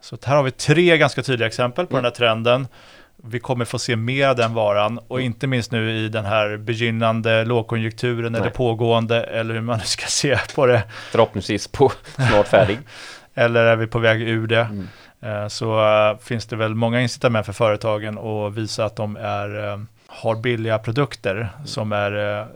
Så 0.00 0.18
här 0.24 0.36
har 0.36 0.42
vi 0.42 0.50
tre 0.50 0.98
ganska 0.98 1.22
tydliga 1.22 1.46
exempel 1.46 1.86
på 1.86 1.96
mm. 1.96 2.02
den 2.02 2.12
här 2.12 2.16
trenden. 2.16 2.68
Vi 3.16 3.40
kommer 3.40 3.64
få 3.64 3.78
se 3.78 3.96
mer 3.96 4.28
av 4.28 4.36
den 4.36 4.54
varan 4.54 4.98
och 4.98 5.18
mm. 5.18 5.26
inte 5.26 5.46
minst 5.46 5.72
nu 5.72 5.90
i 5.90 6.08
den 6.08 6.24
här 6.24 6.56
begynnande 6.56 7.44
lågkonjunkturen 7.44 8.32
Nej. 8.32 8.40
eller 8.40 8.50
pågående 8.50 9.22
eller 9.22 9.54
hur 9.54 9.60
man 9.60 9.78
nu 9.78 9.84
ska 9.84 10.06
se 10.06 10.38
på 10.54 10.66
det. 10.66 10.82
Förhoppningsvis 11.10 11.68
på 11.68 11.92
snart 12.14 12.48
färdig. 12.48 12.78
eller 13.34 13.64
är 13.64 13.76
vi 13.76 13.86
på 13.86 13.98
väg 13.98 14.22
ur 14.22 14.46
det? 14.46 14.60
Mm. 14.60 14.88
Eh, 15.24 15.48
så 15.48 15.80
eh, 15.86 16.18
finns 16.18 16.46
det 16.46 16.56
väl 16.56 16.74
många 16.74 17.00
incitament 17.00 17.46
för 17.46 17.52
företagen 17.52 18.18
att 18.18 18.54
visa 18.54 18.84
att 18.84 18.96
de 18.96 19.16
är, 19.16 19.72
eh, 19.72 19.80
har 20.06 20.36
billiga 20.36 20.78
produkter 20.78 21.34
mm. 21.34 21.66
som 21.66 21.92
är 21.92 22.10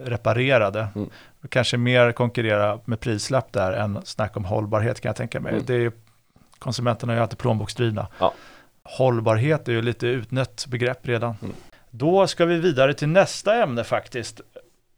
reparerade. 0.05 0.89
Mm. 0.95 1.11
Kanske 1.49 1.77
mer 1.77 2.13
konkurrera 2.13 2.81
med 2.85 3.01
prislapp 3.01 3.53
där 3.53 3.73
än 3.73 3.99
snack 4.05 4.37
om 4.37 4.45
hållbarhet 4.45 5.01
kan 5.01 5.09
jag 5.09 5.17
tänka 5.17 5.41
mig. 5.41 5.53
Mm. 5.53 5.65
Det 5.67 5.75
är 5.75 5.93
konsumenterna 6.59 7.13
är 7.13 7.17
ju 7.17 7.23
alltid 7.23 7.39
plånboksdrivna. 7.39 8.07
Ja. 8.19 8.33
Hållbarhet 8.83 9.69
är 9.69 9.73
ju 9.73 9.83
lite 9.83 10.07
utnött 10.07 10.67
begrepp 10.69 11.09
redan. 11.09 11.35
Mm. 11.43 11.55
Då 11.91 12.27
ska 12.27 12.45
vi 12.45 12.59
vidare 12.59 12.95
till 12.95 13.09
nästa 13.09 13.63
ämne 13.63 13.85
faktiskt. 13.85 14.41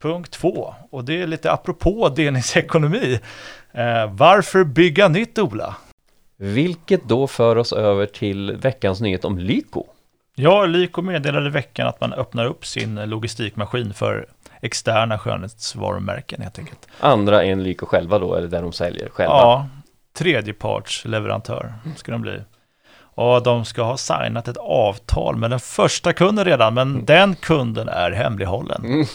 Punkt 0.01 0.31
två. 0.31 0.75
Och 0.89 1.05
det 1.05 1.21
är 1.21 1.27
lite 1.27 1.51
apropå 1.51 2.09
delningsekonomi. 2.09 3.19
Eh, 3.71 4.13
varför 4.13 4.63
bygga 4.63 5.07
nytt 5.07 5.39
Ola? 5.39 5.75
Vilket 6.43 7.03
då 7.03 7.27
för 7.27 7.55
oss 7.55 7.73
över 7.73 8.05
till 8.05 8.51
veckans 8.51 9.01
nyhet 9.01 9.25
om 9.25 9.37
Lyko. 9.37 9.85
Ja, 10.35 10.65
Lyko 10.65 11.01
meddelade 11.01 11.47
i 11.47 11.49
veckan 11.49 11.87
att 11.87 12.01
man 12.01 12.13
öppnar 12.13 12.45
upp 12.45 12.65
sin 12.65 12.95
logistikmaskin 12.95 13.93
för 13.93 14.27
externa 14.61 15.19
skönhetsvarumärken 15.19 16.41
helt 16.41 16.59
enkelt. 16.59 16.87
Andra 16.99 17.43
än 17.43 17.63
Lyko 17.63 17.85
själva 17.85 18.19
då, 18.19 18.35
eller 18.35 18.47
där 18.47 18.61
de 18.61 18.73
säljer 18.73 19.09
själva. 19.09 19.33
Ja, 19.33 19.67
tredjepartsleverantör 20.13 21.73
ska 21.95 22.11
de 22.11 22.21
bli. 22.21 22.41
Och 22.93 23.43
de 23.43 23.65
ska 23.65 23.83
ha 23.83 23.97
signat 23.97 24.47
ett 24.47 24.57
avtal 24.57 25.35
med 25.35 25.49
den 25.49 25.59
första 25.59 26.13
kunden 26.13 26.45
redan, 26.45 26.73
men 26.73 27.05
den 27.05 27.35
kunden 27.35 27.89
är 27.89 28.11
hemlighållen. 28.11 28.85
Mm. 28.85 29.05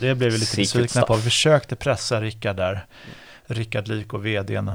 Det 0.00 0.14
blev 0.14 0.32
vi 0.32 0.38
lite 0.38 0.56
besvikna 0.56 1.02
på. 1.02 1.14
Vi 1.14 1.22
försökte 1.22 1.76
pressa 1.76 2.20
Rickard 2.20 2.56
där. 2.56 2.86
Rickard 3.46 3.88
Lyko, 3.88 4.18
vdn, 4.18 4.70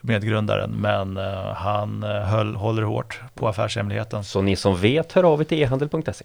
medgrundaren, 0.00 0.70
men 0.70 1.16
eh, 1.16 1.52
han 1.54 2.02
eh, 2.02 2.10
höll, 2.10 2.54
håller 2.54 2.82
hårt 2.82 3.20
på 3.34 3.48
affärshemligheten 3.48 4.24
Så 4.24 4.42
ni 4.42 4.56
som 4.56 4.76
vet, 4.76 5.12
hör 5.12 5.24
av 5.24 5.40
er 5.40 5.44
till 5.44 5.58
e-handel.se. 5.62 6.24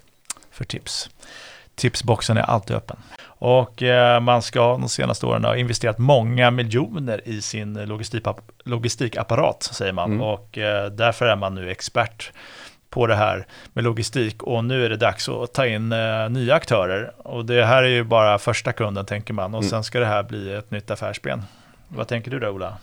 för 0.51 0.65
tips. 0.65 1.09
Tipsboxen 1.75 2.37
är 2.37 2.41
alltid 2.41 2.75
öppen. 2.75 2.97
Och 3.39 3.83
eh, 3.83 4.19
man 4.19 4.41
ska 4.41 4.59
de 4.77 4.89
senaste 4.89 5.25
åren 5.25 5.43
ha 5.43 5.55
investerat 5.55 5.97
många 5.97 6.51
miljoner 6.51 7.21
i 7.25 7.41
sin 7.41 7.77
logistikap- 7.79 8.41
logistikapparat, 8.63 9.63
säger 9.63 9.93
man. 9.93 10.11
Mm. 10.11 10.21
Och 10.21 10.57
eh, 10.57 10.91
därför 10.91 11.25
är 11.25 11.35
man 11.35 11.55
nu 11.55 11.71
expert 11.71 12.31
på 12.89 13.07
det 13.07 13.15
här 13.15 13.47
med 13.73 13.83
logistik 13.83 14.43
och 14.43 14.63
nu 14.65 14.85
är 14.85 14.89
det 14.89 14.97
dags 14.97 15.29
att 15.29 15.53
ta 15.53 15.65
in 15.67 15.91
eh, 15.91 16.29
nya 16.29 16.55
aktörer. 16.55 17.11
Och 17.17 17.45
det 17.45 17.65
här 17.65 17.83
är 17.83 17.87
ju 17.87 18.03
bara 18.03 18.37
första 18.39 18.73
kunden 18.73 19.05
tänker 19.05 19.33
man 19.33 19.53
och 19.55 19.61
Mm. 19.61 19.69
sen 19.69 19.83
ska 19.83 19.99
det 19.99 20.05
här 20.05 20.23
bli 20.23 20.53
ett 20.53 20.71
nytt 20.71 20.91
affärsben. 20.91 21.43
Vad 21.87 22.07
tänker 22.07 22.31
du 22.31 22.39
då 22.39 22.49
Ola? 22.49 22.77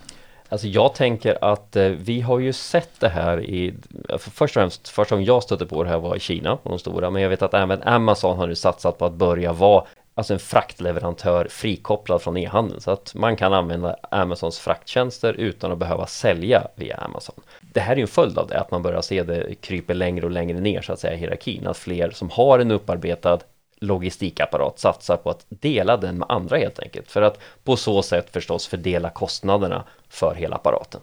Alltså 0.48 0.66
jag 0.66 0.94
tänker 0.94 1.44
att 1.44 1.76
eh, 1.76 1.88
vi 1.88 2.20
har 2.20 2.38
ju 2.38 2.52
sett 2.52 3.00
det 3.00 3.08
här 3.08 3.40
i, 3.40 3.74
för 4.08 4.30
först 4.30 4.56
och 4.56 4.60
främst, 4.60 4.88
första 4.88 5.14
gången 5.14 5.26
jag 5.26 5.42
stötte 5.42 5.66
på 5.66 5.82
det 5.82 5.90
här 5.90 5.98
var 5.98 6.16
i 6.16 6.20
Kina, 6.20 6.56
på 6.56 6.68
de 6.68 6.78
stora, 6.78 7.10
men 7.10 7.22
jag 7.22 7.28
vet 7.28 7.42
att 7.42 7.54
även 7.54 7.82
Amazon 7.82 8.38
har 8.38 8.46
nu 8.46 8.54
satsat 8.54 8.98
på 8.98 9.04
att 9.04 9.12
börja 9.12 9.52
vara 9.52 9.84
alltså 10.14 10.32
en 10.32 10.38
fraktleverantör 10.38 11.46
frikopplad 11.50 12.22
från 12.22 12.36
e-handeln 12.36 12.80
så 12.80 12.90
att 12.90 13.14
man 13.14 13.36
kan 13.36 13.52
använda 13.52 13.96
Amazons 14.10 14.58
frakttjänster 14.58 15.32
utan 15.32 15.72
att 15.72 15.78
behöva 15.78 16.06
sälja 16.06 16.68
via 16.74 16.96
Amazon. 16.96 17.40
Det 17.60 17.80
här 17.80 17.92
är 17.92 17.96
ju 17.96 18.02
en 18.02 18.08
följd 18.08 18.38
av 18.38 18.46
det, 18.46 18.60
att 18.60 18.70
man 18.70 18.82
börjar 18.82 19.00
se 19.00 19.22
det 19.22 19.54
kryper 19.54 19.94
längre 19.94 20.24
och 20.24 20.30
längre 20.30 20.60
ner 20.60 20.82
så 20.82 20.92
att 20.92 21.00
säga 21.00 21.14
i 21.14 21.16
hierarkin, 21.16 21.66
att 21.66 21.76
fler 21.76 22.10
som 22.10 22.30
har 22.30 22.58
en 22.58 22.70
upparbetad 22.70 23.38
logistikapparat 23.86 24.78
satsar 24.78 25.16
på 25.16 25.30
att 25.30 25.46
dela 25.48 25.96
den 25.96 26.18
med 26.18 26.26
andra 26.30 26.56
helt 26.56 26.78
enkelt 26.78 27.10
för 27.10 27.22
att 27.22 27.38
på 27.64 27.76
så 27.76 28.02
sätt 28.02 28.30
förstås 28.30 28.66
fördela 28.66 29.10
kostnaderna 29.10 29.84
för 30.08 30.34
hela 30.34 30.56
apparaten. 30.56 31.00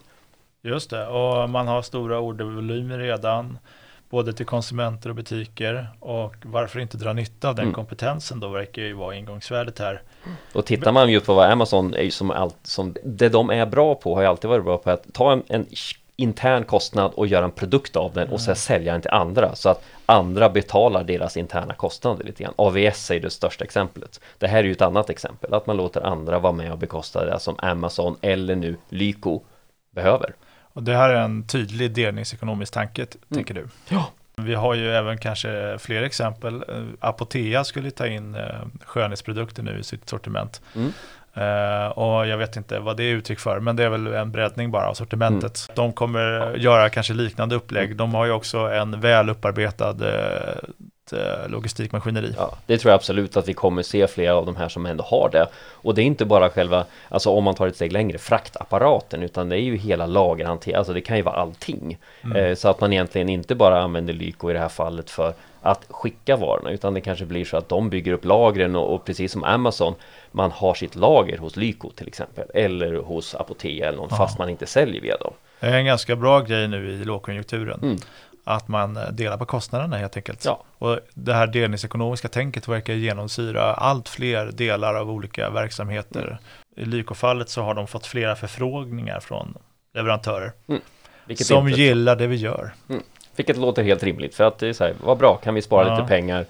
Just 0.62 0.90
det, 0.90 1.08
och 1.08 1.50
man 1.50 1.68
har 1.68 1.82
stora 1.82 2.20
ordervolymer 2.20 2.98
redan, 3.00 3.58
både 4.10 4.34
till 4.34 4.46
konsumenter 4.46 5.10
och 5.10 5.16
butiker. 5.16 5.88
Och 6.00 6.36
varför 6.44 6.80
inte 6.80 6.98
dra 6.98 7.14
nytta 7.14 7.50
av 7.50 7.56
den 7.56 7.64
Mm. 7.64 7.74
kompetensen 7.76 8.40
då, 8.40 8.48
verkar 8.48 8.82
ju 8.82 8.94
vara 8.94 9.16
ingångsvärdet 9.16 9.80
här. 9.80 10.02
Och 10.54 10.66
tittar 10.66 10.92
man 10.92 11.12
ju 11.12 11.20
på 11.20 11.34
vad 11.34 11.52
Amazon 11.52 11.94
är 11.94 12.10
som 12.10 12.32
allt 12.32 12.58
som 12.64 12.96
det 13.04 13.30
de 13.30 13.50
är 13.50 13.66
bra 13.66 13.96
på 13.96 14.16
har 14.16 14.22
ju 14.22 14.28
alltid 14.28 14.50
varit 14.50 14.66
bra 14.66 14.78
på 14.78 14.90
att 14.90 15.14
ta 15.14 15.32
en, 15.32 15.44
en 15.48 15.66
intern 16.22 16.64
kostnad 16.64 17.12
och 17.16 17.28
göra 17.28 17.46
en 17.46 17.52
produkt 17.52 17.96
av 17.96 18.14
den 18.14 18.30
och 18.30 18.42
sen 18.42 18.56
sälja 18.56 18.92
den 18.92 19.02
till 19.02 19.12
andra 19.12 19.56
så 19.56 19.70
att 19.70 19.84
andra 20.06 20.50
betalar 20.50 21.04
deras 21.04 21.38
interna 21.38 21.74
kostnader 21.74 22.24
lite 22.24 22.44
grann. 22.44 22.54
AVS 22.56 23.12
är 23.12 23.20
det 23.20 23.30
största 23.30 23.64
exemplet. 23.64 24.20
Det 24.38 24.48
här 24.48 24.60
är 24.60 24.64
ju 24.64 24.72
ett 24.72 24.82
annat 24.82 25.10
exempel, 25.10 25.54
att 25.54 25.68
man 25.68 25.78
låter 25.78 26.02
andra 26.02 26.40
vara 26.40 26.54
med 26.54 26.72
och 26.72 26.78
bekosta 26.78 27.26
det 27.26 27.40
som 27.40 27.56
Amazon 27.60 28.18
eller 28.22 28.56
nu 28.56 28.78
Lyko 28.90 29.42
behöver. 29.96 30.34
Och 30.74 30.84
det 30.84 30.96
här 30.96 31.10
är 31.10 31.22
en 31.22 31.48
tydlig 31.48 31.92
delningsekonomisk 31.92 32.74
tanke, 32.74 33.06
t- 33.06 33.20
tänker 33.34 33.54
du? 33.54 33.68
Ja. 33.90 34.06
Vi 34.36 34.54
har 34.54 34.74
ju 34.74 34.92
även 34.92 35.18
kanske 35.18 35.78
fler 35.80 36.04
exempel. 36.04 36.56
Eh, 36.68 36.84
Apotea 37.00 37.64
skulle 37.64 37.92
ta 37.92 38.08
in 38.08 38.36
eh, 38.36 38.44
skönhetsprodukter 38.86 39.64
nu 39.64 39.80
i 39.80 39.84
sitt 39.84 40.10
sortiment. 40.10 40.62
Mm. 40.76 40.92
Eh, 41.34 41.88
och 41.88 42.28
jag 42.28 42.38
vet 42.38 42.56
inte 42.56 42.80
vad 42.80 42.98
det 42.98 43.04
är 43.04 43.14
uttryck 43.14 43.40
för, 43.40 43.60
men 43.60 43.76
det 43.76 43.84
är 43.84 43.90
väl 43.90 44.08
en 44.08 44.32
breddning 44.32 44.72
bara 44.72 44.90
av 44.90 44.94
sortimentet. 44.94 45.70
De 45.76 45.94
kommer 45.94 46.56
göra 46.56 46.90
kanske 46.90 47.14
liknande 47.14 47.56
upplägg. 47.56 47.96
De 47.96 48.14
har 48.14 48.26
ju 48.26 48.32
också 48.32 48.58
en 48.58 49.00
väl 49.00 49.30
upparbetad 49.30 49.96
eh, 51.14 51.50
logistikmaskineri. 51.50 52.34
Ja, 52.38 52.58
det 52.66 52.78
tror 52.78 52.90
jag 52.92 52.96
absolut 52.96 53.38
att 53.38 53.48
vi 53.48 53.54
kommer 53.54 53.84
se 53.84 54.08
flera 54.08 54.36
av 54.36 54.46
de 54.46 54.56
här 54.56 54.70
som 54.70 54.86
ändå 54.86 55.04
har 55.04 55.30
det. 55.32 55.48
Och 55.72 55.96
det 55.96 56.02
är 56.02 56.06
inte 56.06 56.26
bara 56.26 56.50
själva, 56.50 56.86
alltså 57.10 57.30
om 57.30 57.44
man 57.44 57.56
tar 57.56 57.68
ett 57.68 57.76
steg 57.76 57.92
längre, 57.92 58.18
fraktapparaten, 58.18 59.24
utan 59.24 59.50
det 59.50 59.56
är 59.56 59.62
ju 59.62 59.78
hela 59.78 60.06
lagerhanteringen, 60.06 60.78
alltså 60.78 60.94
det 60.94 61.02
kan 61.02 61.18
ju 61.18 61.24
vara 61.24 61.36
allting. 61.36 61.98
Eh, 62.36 62.56
så 62.56 62.70
att 62.70 62.82
man 62.82 62.94
egentligen 62.94 63.30
inte 63.30 63.56
bara 63.56 63.82
använder 63.82 64.14
Lyko 64.14 64.50
i 64.50 64.54
det 64.54 64.60
här 64.60 64.70
fallet 64.70 65.10
för 65.10 65.34
att 65.62 65.86
skicka 65.90 66.36
varorna, 66.36 66.72
utan 66.72 66.94
det 66.94 67.02
kanske 67.02 67.26
blir 67.26 67.46
så 67.46 67.58
att 67.58 67.70
de 67.70 67.90
bygger 67.90 68.14
upp 68.14 68.26
lagren 68.26 68.76
och, 68.76 68.94
och 68.96 69.06
precis 69.06 69.32
som 69.32 69.44
Amazon, 69.44 69.94
man 70.32 70.52
har 70.52 70.74
sitt 70.74 70.96
lager 70.96 71.38
hos 71.38 71.56
Lyko 71.56 71.90
till 71.90 72.08
exempel, 72.08 72.46
eller 72.54 72.96
hos 72.96 73.36
Apotea 73.36 73.88
eller 73.88 73.98
någon, 73.98 74.08
Ja. 74.12 74.18
fast 74.18 74.38
man 74.40 74.50
inte 74.50 74.66
säljer 74.66 75.02
via 75.02 75.18
dem. 75.18 75.34
Det 75.60 75.68
är 75.68 75.74
en 75.78 75.86
ganska 75.86 76.16
bra 76.16 76.40
grej 76.40 76.68
nu 76.68 76.92
i 76.92 77.06
lågkonjunkturen. 77.06 77.80
Mm. 77.84 77.98
Att 78.44 78.68
man 78.68 78.98
eh, 78.98 79.08
delar 79.12 79.38
på 79.38 79.46
kostnaderna 79.46 79.98
helt 79.98 80.18
enkelt. 80.18 80.46
Ja. 80.46 80.64
Och 80.78 81.00
det 81.14 81.34
här 81.34 81.48
delningsekonomiska 81.48 82.28
tänket 82.28 82.68
verkar 82.68 82.94
genomsyra 82.94 83.74
allt 83.74 84.10
fler 84.10 84.46
delar 84.52 84.96
av 84.96 85.12
olika 85.12 85.50
verksamheter. 85.50 86.22
Mm. 86.22 86.38
I 86.76 86.86
Lyko-fallet 86.86 87.50
så 87.50 87.62
har 87.62 87.74
de 87.74 87.88
fått 87.88 88.06
flera 88.06 88.36
förfrågningar 88.36 89.20
från 89.20 89.58
leverantörer 89.94 90.52
Vilket 91.26 91.48
som 91.48 91.68
inte- 91.68 91.82
gillar 91.82 92.16
det 92.16 92.28
vi 92.28 92.36
gör. 92.36 92.72
Vilket 93.36 93.58
låter 93.58 93.84
helt 93.84 94.04
rimligt 94.04 94.36
för 94.36 94.44
att 94.44 94.58
det 94.60 94.68
är 94.68 94.74
så 94.74 94.84
här, 94.84 94.94
vad 95.04 95.18
bra, 95.18 95.36
kan 95.36 95.54
vi 95.54 95.62
spara 95.62 95.88
Ja. 95.88 95.96
lite 95.96 96.08
pengar? 96.08 96.46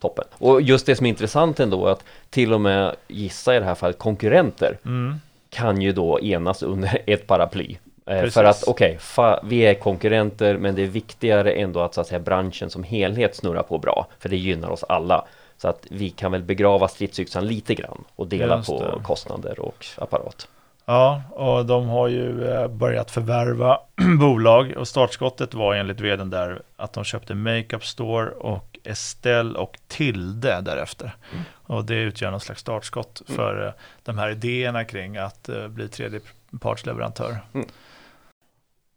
Toppen. 0.00 0.24
Och 0.38 0.62
just 0.62 0.86
det 0.86 0.96
som 0.96 1.06
är 1.06 1.10
intressant 1.10 1.60
ändå 1.60 1.86
att 1.86 2.04
till 2.30 2.52
och 2.52 2.60
med 2.60 2.96
gissa 3.08 3.56
i 3.56 3.58
det 3.58 3.64
här 3.64 3.74
fallet 3.74 3.98
konkurrenter 3.98 4.78
Mm. 4.84 5.20
kan 5.50 5.82
ju 5.82 5.92
då 5.92 6.20
enas 6.20 6.62
under 6.62 6.98
ett 7.06 7.26
paraply. 7.26 7.76
Eh, 8.08 8.20
Precis. 8.20 8.34
för 8.34 8.44
att 8.44 8.64
okej, 8.66 8.98
fa- 9.00 9.40
vi 9.44 9.60
är 9.60 9.74
konkurrenter 9.74 10.56
men 10.56 10.74
det 10.74 10.82
är 10.82 10.86
viktigare 10.86 11.52
ändå 11.52 11.80
att 11.80 11.94
så 11.94 12.00
att 12.00 12.06
säga 12.06 12.18
branschen 12.18 12.70
som 12.70 12.82
helhet 12.82 13.36
snurrar 13.36 13.62
på 13.62 13.78
bra. 13.78 14.06
För 14.18 14.28
det 14.28 14.36
gynnar 14.36 14.68
oss 14.70 14.84
alla. 14.88 15.24
Så 15.56 15.68
att 15.68 15.86
vi 15.90 16.10
kan 16.10 16.32
väl 16.32 16.42
begrava 16.42 16.88
stridsyxan 16.88 17.46
lite 17.46 17.74
grann 17.74 18.04
och 18.16 18.26
dela 18.26 18.56
Just 18.56 18.68
på 18.68 18.82
det. 18.82 19.02
kostnader 19.04 19.60
och 19.60 19.86
apparat. 19.98 20.48
Ja, 20.84 21.22
och 21.30 21.66
de 21.66 21.88
har 21.88 22.08
ju 22.08 22.48
eh, 22.50 22.68
börjat 22.68 23.10
förvärva 23.10 23.78
bolag 24.20 24.74
och 24.76 24.88
startskottet 24.88 25.54
var 25.54 25.74
enligt 25.74 26.00
vdn 26.00 26.30
där 26.30 26.62
att 26.76 26.92
de 26.92 27.04
köpte 27.04 27.34
Makeup 27.34 27.84
Store 27.84 28.30
och 28.30 28.78
Estelle 28.84 29.58
och 29.58 29.78
Tilde 29.88 30.60
därefter. 30.60 31.12
Mm. 31.32 31.44
Och 31.52 31.84
det 31.84 31.94
utgör 31.94 32.30
någon 32.30 32.40
slags 32.40 32.60
startskott 32.60 33.22
för 33.26 33.66
eh, 33.66 33.72
de 34.04 34.18
här 34.18 34.30
idéerna 34.30 34.84
kring 34.84 35.16
att 35.16 35.48
eh, 35.48 35.68
bli 35.68 35.88
tredjepartsleverantör. 35.88 37.36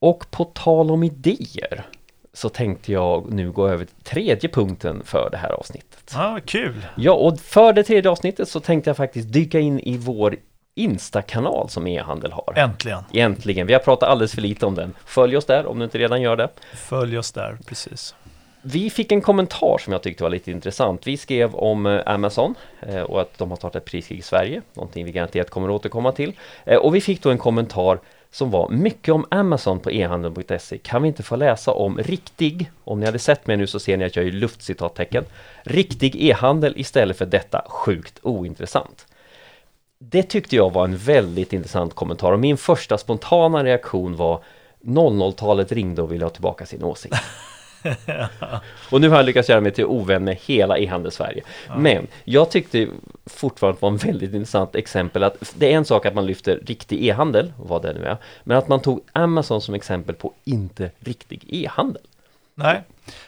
Och 0.02 0.32
på 0.32 0.46
tal 0.46 0.92
om 0.92 1.04
idéer 1.04 1.84
så 2.34 2.50
tänkte 2.50 2.92
jag 2.92 3.32
nu 3.34 3.52
gå 3.52 3.68
över 3.68 3.86
till 3.86 3.96
tredje 4.04 4.50
punkten 4.50 5.02
för 5.06 5.30
det 5.32 5.38
här 5.38 5.50
avsnittet. 5.52 6.12
Ja, 6.14 6.32
vad 6.32 6.46
kul! 6.46 6.86
Ja, 6.98 7.14
och 7.14 7.40
för 7.40 7.74
det 7.74 7.84
tredje 7.84 8.12
avsnittet 8.12 8.50
så 8.50 8.60
tänkte 8.60 8.90
jag 8.90 8.98
faktiskt 8.98 9.34
dyka 9.34 9.60
in 9.60 9.80
i 9.80 9.98
vår 9.98 10.36
Insta-kanal 10.76 11.70
som 11.70 11.88
e-handel 11.88 12.32
har. 12.32 12.54
Äntligen! 12.58 13.04
Egentligen, 13.14 13.68
vi 13.68 13.74
har 13.74 13.80
pratat 13.80 14.10
alldeles 14.10 14.34
för 14.36 14.42
lite 14.42 14.66
om 14.66 14.76
den. 14.76 14.94
Följ 15.06 15.38
oss 15.38 15.46
där 15.46 15.66
om 15.66 15.80
du 15.80 15.86
inte 15.86 15.98
redan 15.98 16.22
gör 16.22 16.36
det. 16.38 16.50
Följ 16.74 17.18
oss 17.18 17.32
där, 17.32 17.58
precis. 17.66 18.16
Vi 18.62 18.90
fick 18.90 19.12
en 19.12 19.22
kommentar 19.22 19.78
som 19.80 19.94
jag 19.94 20.04
tyckte 20.04 20.24
var 20.24 20.30
lite 20.30 20.52
intressant. 20.52 21.08
Vi 21.08 21.18
skrev 21.18 21.56
om 21.56 21.86
eh, 21.86 22.02
Amazon 22.06 22.56
eh, 22.82 23.02
och 23.02 23.22
att 23.22 23.38
de 23.38 23.50
har 23.50 23.58
startat 23.58 23.76
ett 23.84 23.86
priskrig 23.92 24.20
i 24.20 24.22
Sverige, 24.22 24.62
någonting 24.74 25.06
vi 25.06 25.12
garanterat 25.12 25.50
kommer 25.50 25.68
att 25.68 25.74
återkomma 25.76 26.12
till. 26.12 26.34
Eh, 26.66 26.78
Och 26.78 26.96
vi 26.96 27.02
fick 27.02 27.24
då 27.24 27.30
en 27.30 27.38
kommentar 27.38 28.00
som 28.32 28.52
var 28.52 28.70
mycket 28.70 29.14
om 29.14 29.26
Amazon 29.32 29.80
på 29.80 29.92
e-handeln.se. 29.92 30.78
Kan 30.78 31.02
vi 31.02 31.08
inte 31.08 31.24
få 31.24 31.36
läsa 31.36 31.72
om 31.72 31.98
riktig, 31.98 32.72
om 32.84 33.00
ni 33.00 33.06
hade 33.06 33.20
sett 33.20 33.48
mig 33.48 33.58
nu 33.58 33.68
så 33.68 33.80
ser 33.80 33.98
ni 33.98 34.06
att 34.06 34.16
jag 34.16 34.28
är 34.28 34.32
luftcitattecken, 34.32 35.26
riktig 35.64 36.16
e-handel 36.16 36.74
istället 36.78 37.18
för 37.18 37.26
detta 37.26 37.66
sjukt 37.68 38.20
ointressant. 38.22 39.06
Det 40.00 40.24
tyckte 40.24 40.56
jag 40.56 40.74
var 40.74 40.84
en 40.84 40.98
väldigt 40.98 41.54
intressant 41.54 41.94
kommentar 41.94 42.32
och 42.32 42.40
min 42.40 42.58
första 42.58 42.98
spontana 42.98 43.64
reaktion 43.64 44.16
var 44.16 44.44
00-talet 44.82 45.72
ringde 45.72 46.02
och 46.02 46.12
ville 46.12 46.26
ha 46.26 46.30
tillbaka 46.30 46.66
sin 46.66 46.84
åsikt. 46.84 47.16
och 48.90 49.02
nu 49.02 49.10
har 49.10 49.16
jag 49.16 49.26
lyckats 49.26 49.50
göra 49.50 49.62
mig 49.62 49.72
till 49.72 49.86
ovän 49.86 50.24
med 50.24 50.36
hela 50.36 50.78
e-handel-Sverige. 50.78 51.44
Ja. 51.68 51.78
Men 51.78 52.08
jag 52.24 52.52
tyckte 52.52 52.88
fortfarande 53.26 53.80
var 53.82 53.90
en 53.90 53.98
väldigt 53.98 54.34
intressant 54.34 54.76
exempel 54.76 55.24
att 55.24 55.54
det 55.58 55.74
är 55.74 55.78
en 55.78 55.86
sak 55.86 56.06
att 56.06 56.16
man 56.16 56.26
lyfter 56.26 56.60
riktig 56.66 57.06
e-handel, 57.06 57.54
vad 57.58 57.82
det 57.82 57.94
nu 57.94 58.06
är, 58.06 58.18
men 58.44 58.58
att 58.58 58.68
man 58.68 58.82
tog 58.82 59.02
Amazon 59.12 59.62
som 59.62 59.76
exempel 59.76 60.16
på 60.16 60.34
inte 60.44 60.92
riktig 61.00 61.46
e-handel. 61.48 62.02
Nej, 62.56 62.82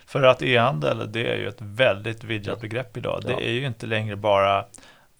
för 0.05 0.23
att 0.23 0.41
e-handel 0.41 1.11
det 1.11 1.31
är 1.31 1.37
ju 1.37 1.47
ett 1.47 1.61
väldigt 1.61 2.23
vidgat 2.23 2.61
begrepp 2.61 2.97
idag. 2.97 3.23
Det 3.25 3.49
är 3.49 3.51
ju 3.51 3.65
inte 3.65 3.85
längre 3.85 4.15
bara 4.15 4.65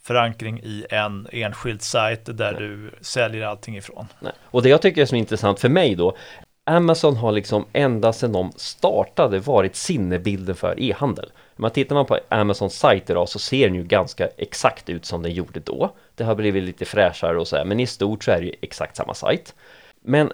förankring 0.04 0.60
i 0.60 0.86
en 0.90 1.28
enskild 1.32 1.82
sajt 1.82 2.26
där 2.26 2.52
Nej. 2.52 2.62
du 2.62 2.92
säljer 3.02 3.46
allting 3.46 3.78
ifrån. 3.78 4.08
Nej. 4.20 4.32
Och 4.44 4.62
det 4.62 4.70
jag 4.70 4.82
tycker 4.82 5.02
är 5.02 5.06
så 5.06 5.16
intressant 5.16 5.60
för 5.60 5.70
mig 5.70 5.96
då 5.96 6.18
Amazon 6.66 7.16
har 7.16 7.32
liksom 7.32 7.66
ända 7.74 8.14
sedan 8.14 8.32
de 8.32 8.52
startade 8.56 9.40
varit 9.40 9.76
sinnebilden 9.76 10.56
för 10.56 10.80
e-handel. 10.80 11.32
Men 11.56 11.72
tittar 11.72 11.96
man 11.96 12.06
på 12.06 12.20
Amazons 12.30 12.78
sajt 12.78 13.10
idag 13.10 13.30
så 13.30 13.40
ser 13.40 13.68
den 13.68 13.76
ju 13.76 13.84
ganska 13.84 14.28
exakt 14.38 14.90
ut 14.90 15.06
som 15.06 15.22
den 15.22 15.34
gjorde 15.34 15.60
då. 15.60 15.92
Det 16.16 16.24
har 16.24 16.36
blivit 16.36 16.64
lite 16.64 16.86
fräschare 16.86 17.40
och 17.40 17.48
så 17.48 17.56
här, 17.56 17.66
men 17.66 17.80
i 17.80 17.88
stort 17.88 18.24
så 18.24 18.32
är 18.32 18.40
det 18.40 18.46
ju 18.46 18.54
exakt 18.62 18.96
samma 18.96 19.14
sajt. 19.14 19.56
Men 20.02 20.32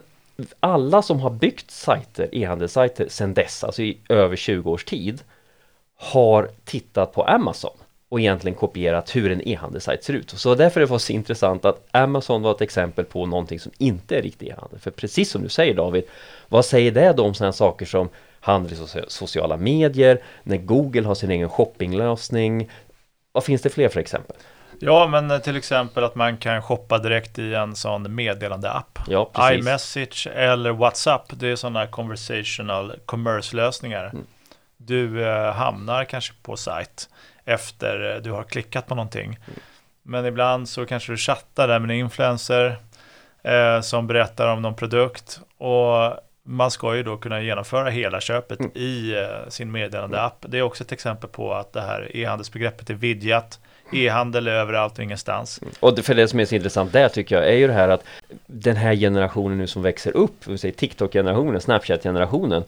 alla 0.59 1.01
som 1.01 1.19
har 1.19 1.29
byggt 1.29 1.71
sajter, 1.71 2.29
e-handelssajter 2.31 3.09
sedan 3.09 3.33
dess, 3.33 3.63
alltså 3.63 3.81
i 3.81 3.97
över 4.09 4.35
20 4.35 4.71
års 4.71 4.85
tid, 4.85 5.23
har 5.95 6.49
tittat 6.65 7.13
på 7.13 7.23
Amazon 7.23 7.77
och 8.09 8.19
egentligen 8.19 8.57
kopierat 8.57 9.15
hur 9.15 9.31
en 9.31 9.47
e-handelssajt 9.47 10.03
ser 10.03 10.13
ut. 10.13 10.29
Så 10.29 10.55
därför 10.55 10.81
är 10.81 10.87
det 10.87 10.99
så 10.99 11.13
intressant 11.13 11.65
att 11.65 11.87
Amazon 11.91 12.41
var 12.41 12.51
ett 12.51 12.61
exempel 12.61 13.05
på 13.05 13.25
någonting 13.25 13.59
som 13.59 13.71
inte 13.77 14.17
är 14.17 14.21
riktig 14.21 14.47
e-handel. 14.47 14.79
För 14.79 14.91
precis 14.91 15.31
som 15.31 15.43
du 15.43 15.49
säger 15.49 15.73
David, 15.73 16.03
vad 16.47 16.65
säger 16.65 16.91
det 16.91 17.13
då 17.13 17.25
om 17.25 17.33
sådana 17.33 17.53
saker 17.53 17.85
som 17.85 18.09
handel 18.39 18.73
i 18.73 18.75
sociala 19.07 19.57
medier, 19.57 20.21
när 20.43 20.57
Google 20.57 21.07
har 21.07 21.15
sin 21.15 21.31
egen 21.31 21.49
shoppinglösning? 21.49 22.69
Vad 23.31 23.43
finns 23.43 23.61
det 23.61 23.69
fler 23.69 23.89
för 23.89 23.99
exempel? 23.99 24.35
Ja, 24.79 25.07
men 25.07 25.41
till 25.41 25.55
exempel 25.55 26.03
att 26.03 26.15
man 26.15 26.37
kan 26.37 26.61
shoppa 26.61 26.97
direkt 26.97 27.39
i 27.39 27.53
en 27.53 27.75
sån 27.75 28.15
meddelande-app. 28.15 28.99
Ja, 29.07 29.31
iMessage 29.51 30.27
eller 30.35 30.71
WhatsApp, 30.71 31.25
det 31.29 31.47
är 31.47 31.55
sådana 31.55 31.87
conversational 31.87 32.93
commerce-lösningar. 33.05 34.05
Mm. 34.05 34.25
Du 34.77 35.27
eh, 35.27 35.53
hamnar 35.53 36.03
kanske 36.03 36.33
på 36.41 36.57
sajt 36.57 37.09
efter 37.49 38.15
eh, 38.15 38.21
du 38.21 38.31
har 38.31 38.43
klickat 38.43 38.87
på 38.87 38.95
någonting. 38.95 39.25
Mm. 39.25 39.59
Men 40.03 40.25
ibland 40.25 40.69
så 40.69 40.85
kanske 40.85 41.11
du 41.11 41.17
chattar 41.17 41.67
där 41.67 41.79
med 41.79 41.91
en 41.91 41.97
influencer 41.97 42.77
eh, 43.43 43.81
som 43.81 44.07
berättar 44.07 44.47
om 44.47 44.61
någon 44.61 44.75
produkt 44.75 45.39
och 45.57 46.19
man 46.43 46.71
ska 46.71 46.95
ju 46.95 47.03
då 47.03 47.17
kunna 47.17 47.41
genomföra 47.41 47.89
hela 47.89 48.21
köpet 48.21 48.59
mm. 48.59 48.71
i 48.75 49.13
eh, 49.13 49.49
sin 49.49 49.71
meddelande-app. 49.71 50.45
Det 50.47 50.57
är 50.57 50.61
också 50.61 50.83
ett 50.83 50.91
exempel 50.91 51.29
på 51.29 51.53
att 51.53 51.73
det 51.73 51.81
här 51.81 52.15
e-handelsbegreppet 52.15 52.89
är 52.89 52.93
vidgat. 52.93 53.59
E-handel 53.93 54.47
är 54.47 54.51
överallt 54.51 54.97
och 54.97 55.03
ingenstans. 55.03 55.61
Mm. 55.61 55.73
Och 55.79 55.99
för 55.99 56.15
det 56.15 56.27
som 56.27 56.39
är 56.39 56.45
så 56.45 56.55
intressant 56.55 56.93
där 56.93 57.09
tycker 57.09 57.35
jag 57.35 57.47
är 57.47 57.57
ju 57.57 57.67
det 57.67 57.73
här 57.73 57.89
att 57.89 58.03
den 58.45 58.75
här 58.75 58.95
generationen 58.95 59.57
nu 59.57 59.67
som 59.67 59.81
växer 59.81 60.17
upp, 60.17 60.45
TikTok-generationen, 60.77 61.61
Snapchat-generationen, 61.61 62.63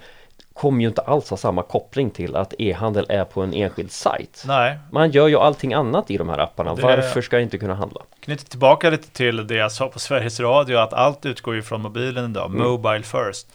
kommer 0.61 0.81
ju 0.81 0.87
inte 0.87 1.01
alls 1.01 1.29
ha 1.29 1.37
samma 1.37 1.63
koppling 1.63 2.09
till 2.09 2.35
att 2.35 2.53
e-handel 2.59 3.05
är 3.09 3.25
på 3.25 3.41
en 3.41 3.53
enskild 3.53 3.91
sajt. 3.91 4.43
Nej. 4.47 4.77
Man 4.91 5.11
gör 5.11 5.27
ju 5.27 5.37
allting 5.37 5.73
annat 5.73 6.11
i 6.11 6.17
de 6.17 6.29
här 6.29 6.37
apparna. 6.37 6.75
Det... 6.75 6.81
Varför 6.81 7.21
ska 7.21 7.35
jag 7.35 7.43
inte 7.43 7.57
kunna 7.57 7.73
handla? 7.73 8.01
Knyter 8.19 8.45
tillbaka 8.45 8.89
lite 8.89 9.09
till 9.09 9.47
det 9.47 9.55
jag 9.55 9.71
sa 9.71 9.87
på 9.87 9.99
Sveriges 9.99 10.39
Radio 10.39 10.77
att 10.77 10.93
allt 10.93 11.25
utgår 11.25 11.55
ju 11.55 11.61
från 11.61 11.81
mobilen 11.81 12.31
idag, 12.31 12.45
mm. 12.45 12.67
Mobile 12.67 13.03
first. 13.03 13.47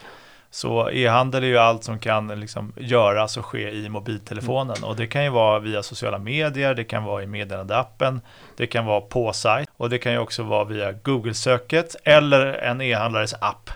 Så 0.51 0.91
e-handel 0.91 1.45
är 1.45 1.49
ju 1.49 1.59
allt 1.59 1.85
som 1.85 1.99
kan 1.99 2.41
liksom 2.41 2.73
göras 2.77 3.37
och 3.37 3.47
ske 3.47 3.71
i 3.71 3.89
mobiltelefonen 3.89 4.85
och 4.85 4.97
det 4.97 5.07
kan 5.07 5.25
ju 5.25 5.31
vara 5.31 5.59
via 5.59 5.83
sociala 5.83 6.19
medier, 6.19 6.75
det 6.75 6.85
kan 6.85 7.05
vara 7.05 7.23
i 7.23 7.27
meddelandeappen, 7.27 8.21
det 8.57 8.67
kan 8.67 8.87
vara 8.87 9.01
på 9.01 9.33
sajt 9.33 9.69
och 9.77 9.91
det 9.91 9.99
kan 9.99 10.13
ju 10.13 10.19
också 10.19 10.43
vara 10.43 10.65
via 10.65 10.93
Google-söket 10.93 11.97
eller 12.05 12.47
en 12.53 12.81
e-handlares 12.81 13.35
app. 13.41 13.71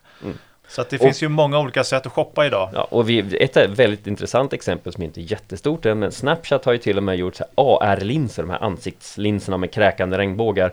Så 0.70 0.84
det 0.90 0.96
och, 0.96 1.02
finns 1.02 1.22
ju 1.22 1.28
många 1.28 1.58
olika 1.58 1.84
sätt 1.84 2.06
att 2.06 2.12
shoppa 2.12 2.46
idag. 2.46 2.70
Ja, 2.74 2.88
och 2.90 3.08
vi, 3.08 3.36
ett 3.40 3.56
väldigt 3.56 4.06
intressant 4.06 4.52
exempel 4.52 4.92
som 4.92 5.02
inte 5.02 5.20
är 5.20 5.32
jättestort 5.32 5.84
men 5.84 6.12
Snapchat 6.12 6.64
har 6.64 6.72
ju 6.72 6.78
till 6.78 6.96
och 6.96 7.02
med 7.02 7.16
gjort 7.16 7.38
AR-linser, 7.54 8.42
de 8.42 8.50
här 8.50 8.62
ansiktslinserna 8.62 9.56
med 9.56 9.72
kräkande 9.72 10.18
regnbågar 10.18 10.72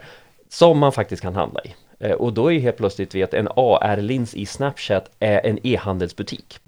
som 0.50 0.80
man 0.80 0.91
faktiskt 0.91 1.21
kan 1.21 1.36
handla 1.36 1.62
i. 1.63 1.76
Eh, 2.00 2.12
och 2.12 2.34
då 2.34 2.52
är 2.52 2.60
helt 2.60 2.78
plötsligt 2.78 3.15
vi 3.15 3.24
att 3.24 3.34
en 3.34 3.48
AR-lins 3.56 4.34
i 4.36 4.45
Snapchat 4.45 5.10
är 5.19 5.45
en 5.45 5.60
e-handelsbutik. 5.63 6.60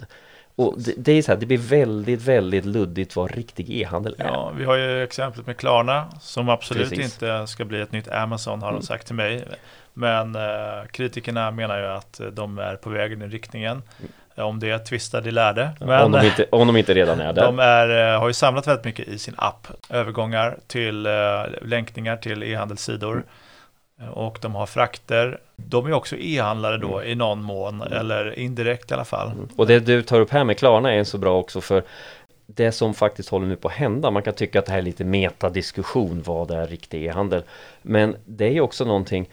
Och 0.55 0.75
det, 0.81 0.93
det, 0.97 1.11
är 1.11 1.21
så 1.21 1.31
här, 1.31 1.39
det 1.39 1.45
blir 1.45 1.57
väldigt, 1.57 2.21
väldigt 2.21 2.65
luddigt 2.65 3.15
vad 3.15 3.31
riktig 3.31 3.81
e-handel 3.81 4.15
är. 4.17 4.25
Ja, 4.25 4.51
vi 4.57 4.65
har 4.65 4.75
ju 4.75 5.03
exemplet 5.03 5.47
med 5.47 5.57
Klarna 5.57 6.07
som 6.21 6.49
absolut 6.49 6.89
Precis. 6.89 7.13
inte 7.13 7.47
ska 7.47 7.65
bli 7.65 7.81
ett 7.81 7.91
nytt 7.91 8.07
Amazon 8.07 8.61
har 8.61 8.67
de 8.67 8.75
mm. 8.75 8.81
sagt 8.81 9.05
till 9.05 9.15
mig. 9.15 9.45
Men 9.93 10.35
eh, 10.35 10.85
kritikerna 10.91 11.51
menar 11.51 11.79
ju 11.79 11.85
att 11.85 12.21
de 12.31 12.59
är 12.59 12.75
på 12.75 12.89
väg 12.89 13.11
i 13.11 13.15
den 13.15 13.31
riktningen. 13.31 13.83
Mm. 13.99 14.11
Om 14.47 14.59
det 14.59 14.79
tvistar 14.79 15.21
de 15.21 15.31
lärde. 15.31 15.69
Men 15.79 16.03
om, 16.03 16.11
de 16.11 16.25
inte, 16.25 16.45
om 16.51 16.67
de 16.67 16.77
inte 16.77 16.93
redan 16.93 17.19
är 17.19 17.33
där. 17.33 17.43
De 17.43 17.59
är, 17.59 18.13
eh, 18.13 18.19
har 18.19 18.27
ju 18.27 18.33
samlat 18.33 18.67
väldigt 18.67 18.85
mycket 18.85 19.07
i 19.07 19.17
sin 19.17 19.33
app. 19.37 19.67
Övergångar 19.89 20.57
till 20.67 21.05
eh, 21.05 21.11
länkningar 21.61 22.17
till 22.17 22.43
e-handelssidor. 22.43 23.23
Mm. 23.99 24.13
Och 24.13 24.39
de 24.41 24.55
har 24.55 24.65
frakter. 24.65 25.39
De 25.55 25.87
är 25.87 25.93
också 25.93 26.15
e-handlare 26.17 26.77
då 26.77 26.97
mm. 26.97 27.11
i 27.11 27.15
någon 27.15 27.41
mån, 27.43 27.81
mm. 27.81 27.93
eller 27.93 28.39
indirekt 28.39 28.91
i 28.91 28.93
alla 28.93 29.05
fall. 29.05 29.31
Mm. 29.31 29.47
Och 29.55 29.67
det 29.67 29.79
du 29.79 30.01
tar 30.01 30.19
upp 30.19 30.31
här 30.31 30.43
med 30.43 30.57
Klarna 30.57 30.93
är 30.93 31.03
så 31.03 31.17
bra 31.17 31.39
också 31.39 31.61
för 31.61 31.83
det 32.45 32.71
som 32.71 32.93
faktiskt 32.93 33.29
håller 33.29 33.47
nu 33.47 33.55
på 33.55 33.67
att 33.67 33.73
hända. 33.73 34.11
Man 34.11 34.23
kan 34.23 34.33
tycka 34.33 34.59
att 34.59 34.65
det 34.65 34.71
här 34.71 34.79
är 34.79 34.83
lite 34.83 35.03
metadiskussion, 35.03 36.21
vad 36.25 36.51
är 36.51 36.67
riktig 36.67 37.05
e-handel? 37.05 37.43
Men 37.81 38.15
det 38.25 38.45
är 38.45 38.51
ju 38.51 38.61
också 38.61 38.85
någonting 38.85 39.29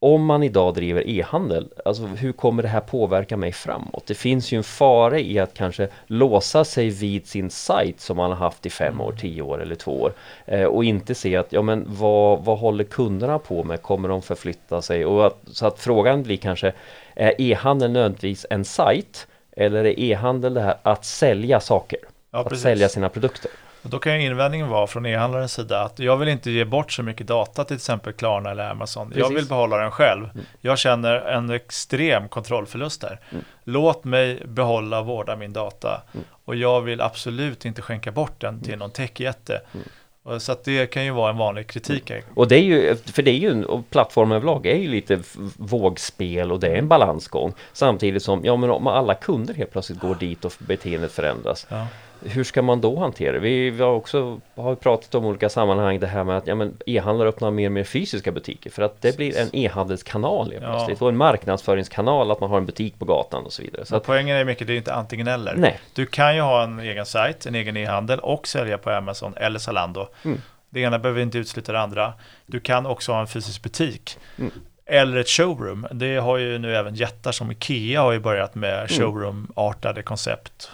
om 0.00 0.24
man 0.24 0.42
idag 0.42 0.74
driver 0.74 1.08
e-handel, 1.08 1.68
alltså 1.84 2.06
hur 2.06 2.32
kommer 2.32 2.62
det 2.62 2.68
här 2.68 2.80
påverka 2.80 3.36
mig 3.36 3.52
framåt? 3.52 4.06
Det 4.06 4.14
finns 4.14 4.52
ju 4.52 4.56
en 4.56 4.64
fara 4.64 5.18
i 5.18 5.38
att 5.38 5.54
kanske 5.54 5.88
låsa 6.06 6.64
sig 6.64 6.90
vid 6.90 7.26
sin 7.26 7.50
sajt 7.50 8.00
som 8.00 8.16
man 8.16 8.30
har 8.30 8.36
haft 8.36 8.66
i 8.66 8.70
fem 8.70 9.00
år, 9.00 9.14
tio 9.20 9.42
år 9.42 9.62
eller 9.62 9.74
två 9.74 10.02
år 10.02 10.12
eh, 10.46 10.64
och 10.64 10.84
inte 10.84 11.14
se 11.14 11.36
att, 11.36 11.52
ja 11.52 11.62
men 11.62 11.84
vad, 11.86 12.44
vad 12.44 12.58
håller 12.58 12.84
kunderna 12.84 13.38
på 13.38 13.64
med? 13.64 13.82
Kommer 13.82 14.08
de 14.08 14.22
förflytta 14.22 14.82
sig? 14.82 15.06
Och 15.06 15.26
att, 15.26 15.38
så 15.52 15.66
att 15.66 15.80
frågan 15.80 16.22
blir 16.22 16.36
kanske, 16.36 16.72
är 17.14 17.40
e-handel 17.40 17.90
nödvändigtvis 17.90 18.46
en 18.50 18.64
sajt? 18.64 19.26
Eller 19.56 19.84
är 19.84 20.00
e-handel 20.00 20.54
det 20.54 20.60
här 20.60 20.76
att 20.82 21.04
sälja 21.04 21.60
saker? 21.60 21.98
Ja, 22.30 22.38
att 22.38 22.48
precis. 22.48 22.62
sälja 22.62 22.88
sina 22.88 23.08
produkter? 23.08 23.50
Då 23.82 23.98
kan 23.98 24.20
ju 24.20 24.26
invändningen 24.26 24.68
vara 24.68 24.86
från 24.86 25.06
e-handlarens 25.06 25.52
sida 25.52 25.82
att 25.82 25.98
jag 25.98 26.16
vill 26.16 26.28
inte 26.28 26.50
ge 26.50 26.64
bort 26.64 26.92
så 26.92 27.02
mycket 27.02 27.26
data 27.26 27.64
till 27.64 27.76
exempel 27.76 28.12
Klarna 28.12 28.50
eller 28.50 28.70
Amazon. 28.70 29.08
Precis. 29.08 29.20
Jag 29.20 29.34
vill 29.34 29.46
behålla 29.46 29.76
den 29.76 29.90
själv. 29.90 30.24
Mm. 30.24 30.46
Jag 30.60 30.78
känner 30.78 31.14
en 31.14 31.50
extrem 31.50 32.28
kontrollförlust 32.28 33.00
där. 33.00 33.20
Mm. 33.30 33.44
Låt 33.64 34.04
mig 34.04 34.42
behålla 34.46 35.00
och 35.00 35.06
vårda 35.06 35.36
min 35.36 35.52
data. 35.52 36.02
Mm. 36.14 36.24
Och 36.44 36.56
jag 36.56 36.80
vill 36.80 37.00
absolut 37.00 37.64
inte 37.64 37.82
skänka 37.82 38.12
bort 38.12 38.40
den 38.40 38.60
till 38.60 38.68
mm. 38.68 38.78
någon 38.78 38.90
techjätte. 38.90 39.60
Mm. 39.74 40.40
Så 40.40 40.52
att 40.52 40.64
det 40.64 40.86
kan 40.86 41.04
ju 41.04 41.10
vara 41.10 41.30
en 41.30 41.36
vanlig 41.36 41.66
kritik. 41.66 42.10
Mm. 42.10 42.22
Och 42.34 42.48
det 42.48 42.56
är 42.56 42.62
ju, 42.62 42.96
för 42.96 43.22
det 43.22 43.30
är 43.30 43.38
ju, 43.38 43.64
och 43.64 43.90
plattformen 43.90 44.36
överlag 44.36 44.66
är 44.66 44.76
ju 44.76 44.88
lite 44.88 45.20
vågspel 45.56 46.52
och 46.52 46.60
det 46.60 46.68
är 46.68 46.76
en 46.76 46.88
balansgång. 46.88 47.52
Samtidigt 47.72 48.22
som, 48.22 48.44
ja 48.44 48.56
men 48.56 48.70
om 48.70 48.86
alla 48.86 49.14
kunder 49.14 49.54
helt 49.54 49.72
plötsligt 49.72 50.00
går 50.00 50.14
dit 50.14 50.44
och 50.44 50.52
beteendet 50.58 51.12
förändras. 51.12 51.66
Ja 51.68 51.86
hur 52.22 52.44
ska 52.44 52.62
man 52.62 52.80
då 52.80 52.98
hantera 52.98 53.32
det? 53.32 53.38
Vi, 53.38 53.70
vi 53.70 53.82
har 53.82 53.92
också 53.92 54.40
har 54.54 54.74
pratat 54.74 55.14
om 55.14 55.24
olika 55.24 55.48
sammanhang 55.48 56.00
det 56.00 56.06
här 56.06 56.24
med 56.24 56.36
att 56.36 56.46
ja, 56.46 56.68
e-handlare 56.86 57.28
öppnar 57.28 57.50
mer 57.50 57.66
och 57.66 57.72
mer 57.72 57.84
fysiska 57.84 58.32
butiker 58.32 58.70
för 58.70 58.82
att 58.82 59.02
det 59.02 59.16
blir 59.16 59.38
en 59.38 59.48
e-handelskanal 59.52 60.52
ja. 60.52 60.60
plötsligt 60.60 61.02
och 61.02 61.08
en 61.08 61.16
marknadsföringskanal 61.16 62.30
att 62.30 62.40
man 62.40 62.50
har 62.50 62.58
en 62.58 62.66
butik 62.66 62.98
på 62.98 63.04
gatan 63.04 63.44
och 63.44 63.52
så 63.52 63.62
vidare. 63.62 63.84
Så 63.84 63.96
att, 63.96 64.04
poängen 64.04 64.36
är 64.36 64.44
mycket, 64.44 64.66
det 64.66 64.72
är 64.72 64.76
inte 64.76 64.94
antingen 64.94 65.26
eller. 65.26 65.54
Nej. 65.56 65.80
Du 65.94 66.06
kan 66.06 66.34
ju 66.34 66.40
ha 66.40 66.62
en 66.62 66.78
egen 66.78 67.06
sajt, 67.06 67.46
en 67.46 67.54
egen 67.54 67.76
e-handel 67.76 68.18
och 68.18 68.48
sälja 68.48 68.78
på 68.78 68.90
Amazon 68.90 69.34
eller 69.36 69.58
Zalando. 69.58 70.08
Mm. 70.24 70.40
Det 70.70 70.80
ena 70.80 70.98
behöver 70.98 71.20
inte 71.20 71.38
utesluta 71.38 71.72
det 71.72 71.80
andra. 71.80 72.12
Du 72.46 72.60
kan 72.60 72.86
också 72.86 73.12
ha 73.12 73.20
en 73.20 73.26
fysisk 73.26 73.62
butik. 73.62 74.18
Mm. 74.38 74.50
Eller 74.86 75.16
ett 75.16 75.28
showroom. 75.28 75.86
Det 75.90 76.16
har 76.16 76.36
ju 76.36 76.58
nu 76.58 76.76
även 76.76 76.94
jättar 76.94 77.32
som 77.32 77.50
Ikea 77.50 78.02
har 78.02 78.12
ju 78.12 78.20
börjat 78.20 78.54
med 78.54 78.74
mm. 78.74 78.88
showroom-artade 78.88 80.02
koncept. 80.02 80.70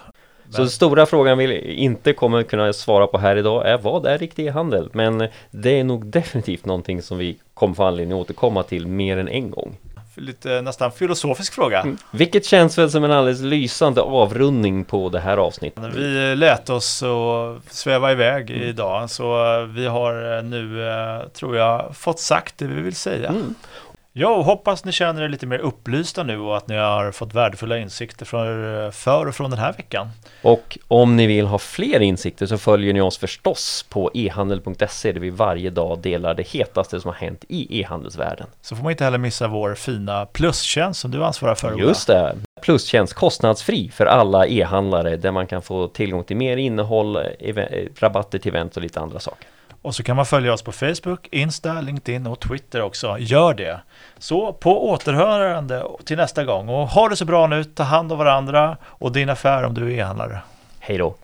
Så 0.50 0.60
den 0.60 0.70
stora 0.70 1.06
frågan 1.06 1.38
vi 1.38 1.74
inte 1.74 2.12
kommer 2.12 2.42
kunna 2.42 2.72
svara 2.72 3.06
på 3.06 3.18
här 3.18 3.36
idag 3.36 3.68
är 3.68 3.78
vad 3.78 4.06
är 4.06 4.18
riktig 4.18 4.46
e-handel? 4.46 4.88
Men 4.92 5.28
det 5.50 5.80
är 5.80 5.84
nog 5.84 6.06
definitivt 6.06 6.66
någonting 6.66 7.02
som 7.02 7.18
vi 7.18 7.36
kommer 7.54 7.74
få 7.74 7.84
anledning 7.84 8.18
att 8.18 8.24
återkomma 8.24 8.62
till 8.62 8.86
mer 8.86 9.18
än 9.18 9.28
en 9.28 9.50
gång. 9.50 9.76
Lite 10.16 10.62
nästan 10.62 10.92
filosofisk 10.92 11.54
fråga. 11.54 11.80
Mm. 11.80 11.96
Vilket 12.10 12.44
känns 12.44 12.78
väl 12.78 12.90
som 12.90 13.04
en 13.04 13.10
alldeles 13.10 13.40
lysande 13.40 14.00
avrundning 14.00 14.84
på 14.84 15.08
det 15.08 15.20
här 15.20 15.36
avsnittet. 15.36 15.84
Vi 15.94 16.36
lät 16.36 16.70
oss 16.70 17.02
och 17.02 17.56
sväva 17.70 18.12
iväg 18.12 18.50
mm. 18.50 18.62
idag 18.62 19.10
så 19.10 19.24
vi 19.64 19.86
har 19.86 20.42
nu, 20.42 20.88
eh, 20.88 21.28
tror 21.28 21.56
jag, 21.56 21.96
fått 21.96 22.20
sagt 22.20 22.58
det 22.58 22.66
vi 22.66 22.82
vill 22.82 22.94
säga. 22.94 23.28
Mm. 23.28 23.54
Jo, 24.16 24.42
hoppas 24.42 24.84
ni 24.84 24.92
känner 24.92 25.22
er 25.22 25.28
lite 25.28 25.46
mer 25.46 25.58
upplysta 25.58 26.22
nu 26.22 26.38
och 26.38 26.56
att 26.56 26.68
ni 26.68 26.76
har 26.76 27.12
fått 27.12 27.34
värdefulla 27.34 27.78
insikter 27.78 28.26
för, 28.26 28.90
för 28.90 29.26
och 29.26 29.34
från 29.34 29.50
den 29.50 29.58
här 29.58 29.72
veckan. 29.72 30.08
Och 30.42 30.78
om 30.88 31.16
ni 31.16 31.26
vill 31.26 31.46
ha 31.46 31.58
fler 31.58 32.00
insikter 32.00 32.46
så 32.46 32.58
följer 32.58 32.92
ni 32.92 33.00
oss 33.00 33.18
förstås 33.18 33.86
på 33.88 34.10
ehandel.se 34.14 35.12
där 35.12 35.20
vi 35.20 35.30
varje 35.30 35.70
dag 35.70 35.98
delar 35.98 36.34
det 36.34 36.48
hetaste 36.48 37.00
som 37.00 37.08
har 37.08 37.14
hänt 37.14 37.44
i 37.48 37.80
e-handelsvärlden. 37.80 38.46
Så 38.60 38.76
får 38.76 38.82
man 38.82 38.90
inte 38.90 39.04
heller 39.04 39.18
missa 39.18 39.48
vår 39.48 39.74
fina 39.74 40.26
plustjänst 40.26 41.00
som 41.00 41.10
du 41.10 41.24
ansvarar 41.24 41.54
för. 41.54 41.78
Just 41.78 42.06
det, 42.06 42.36
plustjänst 42.62 43.14
kostnadsfri 43.14 43.90
för 43.90 44.06
alla 44.06 44.46
e-handlare 44.46 45.16
där 45.16 45.30
man 45.30 45.46
kan 45.46 45.62
få 45.62 45.88
tillgång 45.88 46.24
till 46.24 46.36
mer 46.36 46.56
innehåll, 46.56 47.18
rabatter 47.98 48.38
till 48.38 48.52
event 48.52 48.76
och 48.76 48.82
lite 48.82 49.00
andra 49.00 49.20
saker. 49.20 49.48
Och 49.84 49.94
så 49.94 50.02
kan 50.02 50.16
man 50.16 50.26
följa 50.26 50.52
oss 50.52 50.62
på 50.62 50.72
Facebook, 50.72 51.28
Insta, 51.30 51.80
LinkedIn 51.80 52.26
och 52.26 52.40
Twitter 52.40 52.82
också. 52.82 53.16
Gör 53.18 53.54
det! 53.54 53.80
Så 54.18 54.52
på 54.52 54.90
återhörande 54.90 55.84
till 56.04 56.16
nästa 56.16 56.44
gång 56.44 56.68
och 56.68 56.88
ha 56.88 57.08
det 57.08 57.16
så 57.16 57.24
bra 57.24 57.46
nu, 57.46 57.64
ta 57.64 57.82
hand 57.82 58.12
om 58.12 58.18
varandra 58.18 58.76
och 58.84 59.12
din 59.12 59.28
affär 59.28 59.62
om 59.64 59.74
du 59.74 59.92
är 59.92 59.98
e-handlare. 59.98 60.40
Hej 60.78 60.98
då! 60.98 61.14